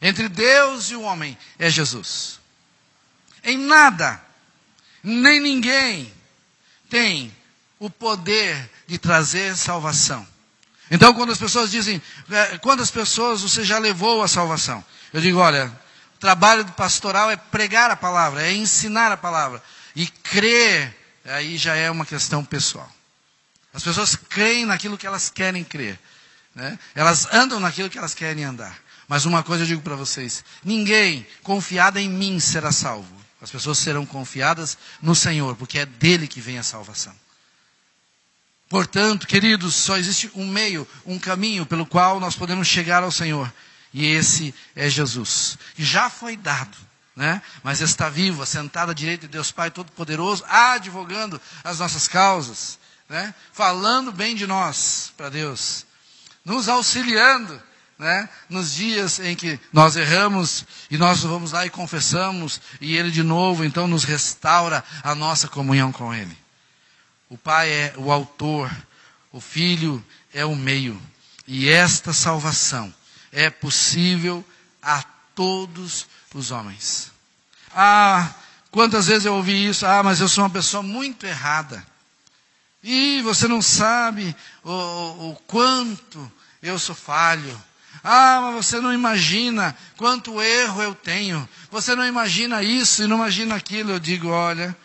entre 0.00 0.28
Deus 0.28 0.90
e 0.90 0.96
o 0.96 1.02
homem 1.02 1.36
é 1.58 1.68
Jesus. 1.68 2.40
Em 3.44 3.58
nada, 3.58 4.20
nem 5.02 5.38
ninguém 5.38 6.12
tem 6.88 7.36
o 7.78 7.90
poder 7.90 8.70
de 8.86 8.96
trazer 8.98 9.56
salvação. 9.56 10.26
Então, 10.90 11.14
quando 11.14 11.32
as 11.32 11.38
pessoas 11.38 11.70
dizem, 11.70 12.02
é, 12.30 12.58
quantas 12.58 12.90
pessoas 12.90 13.42
você 13.42 13.64
já 13.64 13.78
levou 13.78 14.22
à 14.22 14.28
salvação? 14.28 14.84
Eu 15.12 15.20
digo, 15.20 15.38
olha, 15.38 15.66
o 16.16 16.18
trabalho 16.18 16.64
do 16.64 16.72
pastoral 16.72 17.30
é 17.30 17.36
pregar 17.36 17.90
a 17.90 17.96
palavra, 17.96 18.42
é 18.42 18.52
ensinar 18.52 19.10
a 19.10 19.16
palavra. 19.16 19.62
E 19.94 20.06
crer, 20.06 20.94
aí 21.24 21.56
já 21.56 21.74
é 21.74 21.90
uma 21.90 22.04
questão 22.04 22.44
pessoal. 22.44 22.90
As 23.72 23.82
pessoas 23.82 24.16
creem 24.16 24.66
naquilo 24.66 24.98
que 24.98 25.06
elas 25.06 25.30
querem 25.30 25.64
crer. 25.64 25.98
Né? 26.54 26.78
Elas 26.94 27.26
andam 27.32 27.58
naquilo 27.58 27.88
que 27.88 27.98
elas 27.98 28.14
querem 28.14 28.44
andar. 28.44 28.78
Mas 29.08 29.24
uma 29.24 29.42
coisa 29.42 29.62
eu 29.62 29.66
digo 29.66 29.82
para 29.82 29.96
vocês: 29.96 30.44
ninguém 30.62 31.26
confiado 31.42 31.98
em 31.98 32.08
mim 32.08 32.38
será 32.38 32.70
salvo. 32.70 33.22
As 33.40 33.50
pessoas 33.50 33.78
serão 33.78 34.06
confiadas 34.06 34.78
no 35.00 35.14
Senhor, 35.14 35.56
porque 35.56 35.78
é 35.80 35.86
dele 35.86 36.28
que 36.28 36.40
vem 36.40 36.58
a 36.58 36.62
salvação. 36.62 37.14
Portanto, 38.72 39.26
queridos, 39.26 39.74
só 39.74 39.98
existe 39.98 40.30
um 40.34 40.48
meio, 40.48 40.88
um 41.04 41.18
caminho 41.18 41.66
pelo 41.66 41.84
qual 41.84 42.18
nós 42.18 42.34
podemos 42.34 42.66
chegar 42.66 43.02
ao 43.02 43.12
Senhor. 43.12 43.52
E 43.92 44.06
esse 44.06 44.54
é 44.74 44.88
Jesus. 44.88 45.58
Que 45.74 45.84
já 45.84 46.08
foi 46.08 46.38
dado, 46.38 46.74
né? 47.14 47.42
mas 47.62 47.82
está 47.82 48.08
vivo, 48.08 48.40
assentado 48.40 48.90
à 48.90 48.94
direita 48.94 49.26
de 49.26 49.32
Deus 49.32 49.52
Pai 49.52 49.70
Todo-Poderoso, 49.70 50.42
advogando 50.48 51.38
as 51.62 51.80
nossas 51.80 52.08
causas, 52.08 52.78
né? 53.10 53.34
falando 53.52 54.10
bem 54.10 54.34
de 54.34 54.46
nós 54.46 55.12
para 55.18 55.28
Deus 55.28 55.84
nos 56.42 56.66
auxiliando, 56.66 57.62
né? 57.98 58.26
Nos 58.48 58.72
dias 58.72 59.20
em 59.20 59.36
que 59.36 59.60
nós 59.70 59.96
erramos 59.96 60.64
e 60.90 60.96
nós 60.96 61.22
vamos 61.22 61.52
lá 61.52 61.66
e 61.66 61.70
confessamos 61.70 62.58
e 62.80 62.96
Ele 62.96 63.10
de 63.10 63.22
novo 63.22 63.66
então 63.66 63.86
nos 63.86 64.04
restaura 64.04 64.82
a 65.04 65.14
nossa 65.14 65.46
comunhão 65.46 65.92
com 65.92 66.12
Ele. 66.14 66.41
O 67.32 67.38
Pai 67.38 67.70
é 67.70 67.94
o 67.96 68.12
autor, 68.12 68.70
o 69.32 69.40
Filho 69.40 70.04
é 70.34 70.44
o 70.44 70.54
meio 70.54 71.00
e 71.48 71.66
esta 71.66 72.12
salvação 72.12 72.92
é 73.32 73.48
possível 73.48 74.44
a 74.82 75.02
todos 75.34 76.06
os 76.34 76.50
homens. 76.50 77.10
Ah, 77.74 78.34
quantas 78.70 79.06
vezes 79.06 79.24
eu 79.24 79.32
ouvi 79.32 79.66
isso? 79.66 79.86
Ah, 79.86 80.02
mas 80.02 80.20
eu 80.20 80.28
sou 80.28 80.44
uma 80.44 80.50
pessoa 80.50 80.82
muito 80.82 81.24
errada. 81.24 81.82
E 82.82 83.22
você 83.22 83.48
não 83.48 83.62
sabe 83.62 84.36
o, 84.62 85.30
o 85.30 85.42
quanto 85.46 86.30
eu 86.62 86.78
sou 86.78 86.94
falho. 86.94 87.58
Ah, 88.04 88.40
mas 88.42 88.66
você 88.66 88.78
não 88.78 88.92
imagina 88.92 89.74
quanto 89.96 90.42
erro 90.42 90.82
eu 90.82 90.94
tenho. 90.94 91.48
Você 91.70 91.94
não 91.94 92.06
imagina 92.06 92.62
isso 92.62 93.02
e 93.02 93.06
não 93.06 93.16
imagina 93.16 93.54
aquilo. 93.54 93.92
Eu 93.92 93.98
digo, 93.98 94.28
olha, 94.28 94.76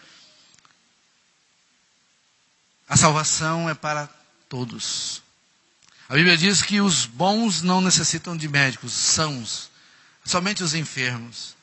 a 2.88 2.96
salvação 2.96 3.70
é 3.70 3.74
para 3.74 4.10
todos. 4.48 5.22
A 6.10 6.14
Bíblia 6.14 6.38
diz 6.38 6.62
que 6.62 6.80
os 6.80 7.06
bons 7.06 7.62
não 7.62 7.82
necessitam 7.82 8.38
de 8.38 8.48
médicos, 8.48 8.94
sãos, 8.94 9.70
somente 10.24 10.64
os 10.64 10.74
enfermos. 10.74 11.56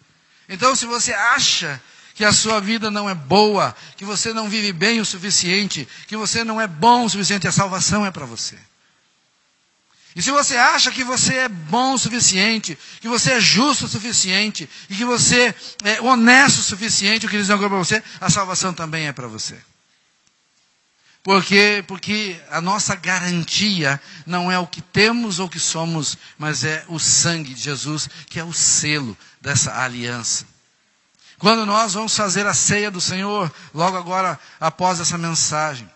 Então, 0.48 0.76
se 0.76 0.84
você 0.84 1.14
acha 1.14 1.80
que 2.14 2.24
a 2.24 2.32
sua 2.32 2.60
vida 2.60 2.90
não 2.90 3.08
é 3.08 3.14
boa, 3.14 3.74
que 3.96 4.04
você 4.04 4.32
não 4.32 4.48
vive 4.48 4.72
bem 4.72 5.00
o 5.00 5.04
suficiente, 5.04 5.88
que 6.06 6.16
você 6.16 6.44
não 6.44 6.60
é 6.60 6.66
bom 6.66 7.04
o 7.04 7.10
suficiente, 7.10 7.48
a 7.48 7.52
salvação 7.52 8.04
é 8.04 8.10
para 8.10 8.26
você. 8.26 8.58
E 10.14 10.22
se 10.22 10.30
você 10.30 10.56
acha 10.56 10.92
que 10.92 11.02
você 11.02 11.34
é 11.34 11.48
bom 11.48 11.94
o 11.94 11.98
suficiente, 11.98 12.78
que 13.00 13.08
você 13.08 13.32
é 13.32 13.40
justo 13.40 13.86
o 13.86 13.88
suficiente, 13.88 14.68
e 14.88 14.94
que 14.94 15.04
você 15.04 15.52
é 15.82 16.00
honesto 16.00 16.58
o 16.58 16.62
suficiente, 16.62 17.24
eu 17.24 17.30
queria 17.30 17.42
dizer 17.42 17.54
coisa 17.54 17.68
para 17.68 17.78
você, 17.78 18.02
a 18.20 18.30
salvação 18.30 18.72
também 18.72 19.08
é 19.08 19.12
para 19.12 19.26
você. 19.26 19.58
Porque, 21.24 21.82
porque 21.88 22.38
a 22.50 22.60
nossa 22.60 22.94
garantia 22.94 23.98
não 24.26 24.52
é 24.52 24.58
o 24.58 24.66
que 24.66 24.82
temos 24.82 25.38
ou 25.38 25.46
o 25.46 25.50
que 25.50 25.58
somos, 25.58 26.18
mas 26.36 26.64
é 26.64 26.84
o 26.86 26.98
sangue 26.98 27.54
de 27.54 27.62
Jesus, 27.62 28.10
que 28.28 28.38
é 28.38 28.44
o 28.44 28.52
selo 28.52 29.16
dessa 29.40 29.74
aliança. 29.82 30.46
Quando 31.38 31.64
nós 31.64 31.94
vamos 31.94 32.14
fazer 32.14 32.46
a 32.46 32.52
ceia 32.52 32.90
do 32.90 33.00
Senhor, 33.00 33.50
logo 33.72 33.96
agora 33.96 34.38
após 34.60 35.00
essa 35.00 35.16
mensagem, 35.16 35.90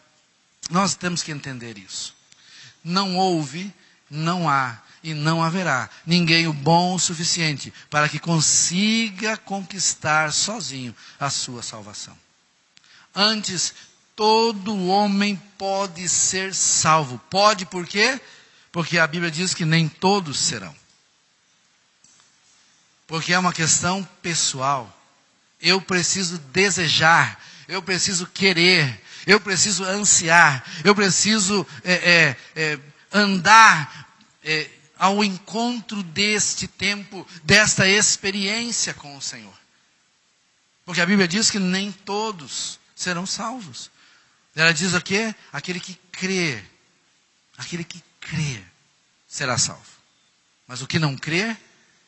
nós 0.71 0.95
temos 0.95 1.23
que 1.23 1.31
entender 1.31 1.77
isso. 1.77 2.17
Não 2.83 3.15
houve, 3.15 3.71
não 4.11 4.49
há 4.49 4.79
e 5.05 5.13
não 5.13 5.43
haverá 5.43 5.91
ninguém 6.07 6.47
o 6.47 6.55
bom 6.55 6.95
o 6.95 6.99
suficiente 6.99 7.71
para 7.91 8.09
que 8.09 8.19
consiga 8.19 9.37
conquistar 9.37 10.33
sozinho 10.33 10.97
a 11.21 11.29
sua 11.29 11.63
salvação. 11.63 12.17
Antes, 13.15 13.75
todo 14.19 14.89
homem 14.89 15.41
pode 15.57 16.09
ser 16.09 16.53
salvo. 16.53 17.21
Pode 17.31 17.65
por 17.65 17.87
quê? 17.87 18.21
Porque 18.73 18.99
a 18.99 19.07
Bíblia 19.07 19.31
diz 19.31 19.55
que 19.55 19.65
nem 19.65 19.89
todos 19.89 20.41
serão. 20.41 20.75
Porque 23.07 23.33
é 23.33 23.39
uma 23.39 23.53
questão 23.53 24.03
pessoal. 24.21 24.93
Eu 25.61 25.81
preciso 25.81 26.37
desejar, 26.37 27.41
eu 27.69 27.81
preciso 27.81 28.27
querer, 28.27 29.01
eu 29.25 29.39
preciso 29.39 29.85
ansiar, 29.85 30.65
eu 30.83 30.97
preciso 30.97 31.65
é, 31.85 31.93
é, 31.93 32.37
é, 32.57 32.79
andar 33.13 34.09
é, 34.43 34.69
ao 34.99 35.23
encontro 35.23 36.03
deste 36.03 36.67
tempo, 36.67 37.25
desta 37.45 37.87
experiência 37.87 38.93
com 38.95 39.17
o 39.17 39.23
Senhor. 39.23 39.55
Porque 40.85 41.01
a 41.01 41.07
Bíblia 41.07 41.29
diz 41.29 41.53
que 41.53 41.61
nem 41.61 41.93
todos 41.93 42.81
serão 42.97 43.25
salvos. 43.25 43.97
Ela 44.61 44.73
diz 44.73 44.95
o 44.95 45.01
quê? 45.01 45.35
Aquele 45.53 45.81
que 45.81 45.95
crê, 46.13 46.63
aquele 47.57 47.85
que 47.85 48.03
crê 48.21 48.63
será 49.27 49.57
salvo. 49.57 49.83
Mas 50.67 50.83
o 50.83 50.87
que 50.87 50.99
não 50.99 51.17
crê 51.17 51.57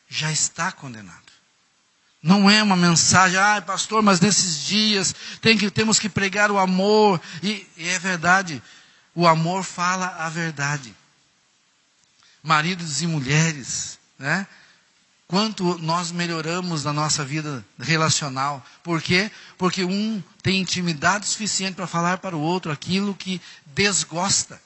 já 0.07 0.31
está 0.31 0.71
condenado. 0.71 1.31
Não 2.21 2.49
é 2.49 2.61
uma 2.61 2.75
mensagem, 2.75 3.39
ah, 3.39 3.61
pastor, 3.61 4.03
mas 4.03 4.19
nesses 4.19 4.65
dias 4.65 5.15
tem 5.41 5.57
que, 5.57 5.71
temos 5.71 5.97
que 5.97 6.09
pregar 6.09 6.51
o 6.51 6.59
amor. 6.59 7.19
E, 7.41 7.67
e 7.77 7.87
é 7.87 7.97
verdade, 7.97 8.61
o 9.15 9.27
amor 9.27 9.63
fala 9.63 10.07
a 10.07 10.29
verdade 10.29 10.95
maridos 12.43 13.01
e 13.01 13.07
mulheres, 13.07 13.99
né? 14.17 14.47
Quanto 15.31 15.77
nós 15.77 16.11
melhoramos 16.11 16.83
na 16.83 16.91
nossa 16.91 17.23
vida 17.23 17.65
relacional. 17.79 18.61
Por 18.83 19.01
quê? 19.01 19.31
Porque 19.57 19.81
um 19.81 20.21
tem 20.43 20.59
intimidade 20.59 21.25
suficiente 21.25 21.75
para 21.75 21.87
falar 21.87 22.17
para 22.17 22.35
o 22.35 22.41
outro 22.41 22.69
aquilo 22.69 23.15
que 23.15 23.41
desgosta, 23.67 24.61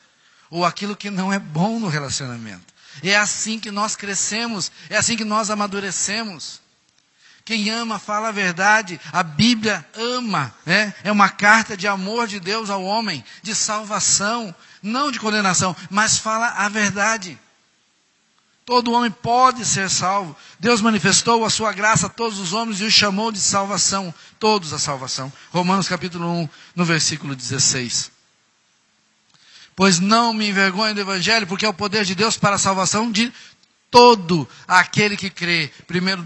ou 0.50 0.66
aquilo 0.66 0.96
que 0.96 1.12
não 1.12 1.32
é 1.32 1.38
bom 1.38 1.80
no 1.80 1.88
relacionamento. 1.88 2.74
É 3.04 3.16
assim 3.16 3.60
que 3.60 3.70
nós 3.70 3.96
crescemos, 3.96 4.72
é 4.90 4.98
assim 4.98 5.16
que 5.16 5.24
nós 5.24 5.52
amadurecemos. 5.52 6.60
Quem 7.46 7.70
ama 7.70 8.00
fala 8.00 8.30
a 8.30 8.32
verdade. 8.32 9.00
A 9.14 9.22
Bíblia 9.22 9.88
ama, 9.94 10.52
né? 10.66 10.96
É 11.04 11.12
uma 11.12 11.30
carta 11.30 11.78
de 11.78 11.88
amor 11.88 12.26
de 12.26 12.40
Deus 12.40 12.72
ao 12.72 12.84
homem, 12.84 13.24
de 13.44 13.54
salvação, 13.54 14.54
não 14.82 15.12
de 15.12 15.20
condenação, 15.20 15.76
mas 15.92 16.18
fala 16.18 16.48
a 16.48 16.68
verdade. 16.68 17.38
Todo 18.66 18.92
homem 18.94 19.12
pode 19.12 19.64
ser 19.64 19.90
salvo. 19.92 20.36
Deus 20.60 20.82
manifestou 20.82 21.46
a 21.46 21.52
sua 21.52 21.72
graça 21.72 22.08
a 22.08 22.10
todos 22.10 22.40
os 22.40 22.52
homens 22.52 22.82
e 22.82 22.86
os 22.86 22.94
chamou 22.94 23.32
de 23.32 23.40
salvação, 23.40 24.14
todos 24.40 24.74
a 24.74 24.80
salvação. 24.80 25.32
Romanos 25.52 25.88
capítulo 25.88 26.28
1, 26.28 26.50
no 26.76 26.84
versículo 26.84 27.36
16. 27.36 28.12
Pois 29.76 30.00
não 30.00 30.34
me 30.34 30.50
envergonho 30.50 30.96
do 30.96 31.02
evangelho, 31.02 31.46
porque 31.46 31.66
é 31.66 31.70
o 31.70 31.74
poder 31.74 32.06
de 32.06 32.16
Deus 32.16 32.38
para 32.38 32.56
a 32.56 32.60
salvação 32.60 33.12
de 33.12 33.32
todo 33.92 34.50
aquele 34.68 35.16
que 35.16 35.30
crê. 35.30 35.72
Primeiro 35.86 36.24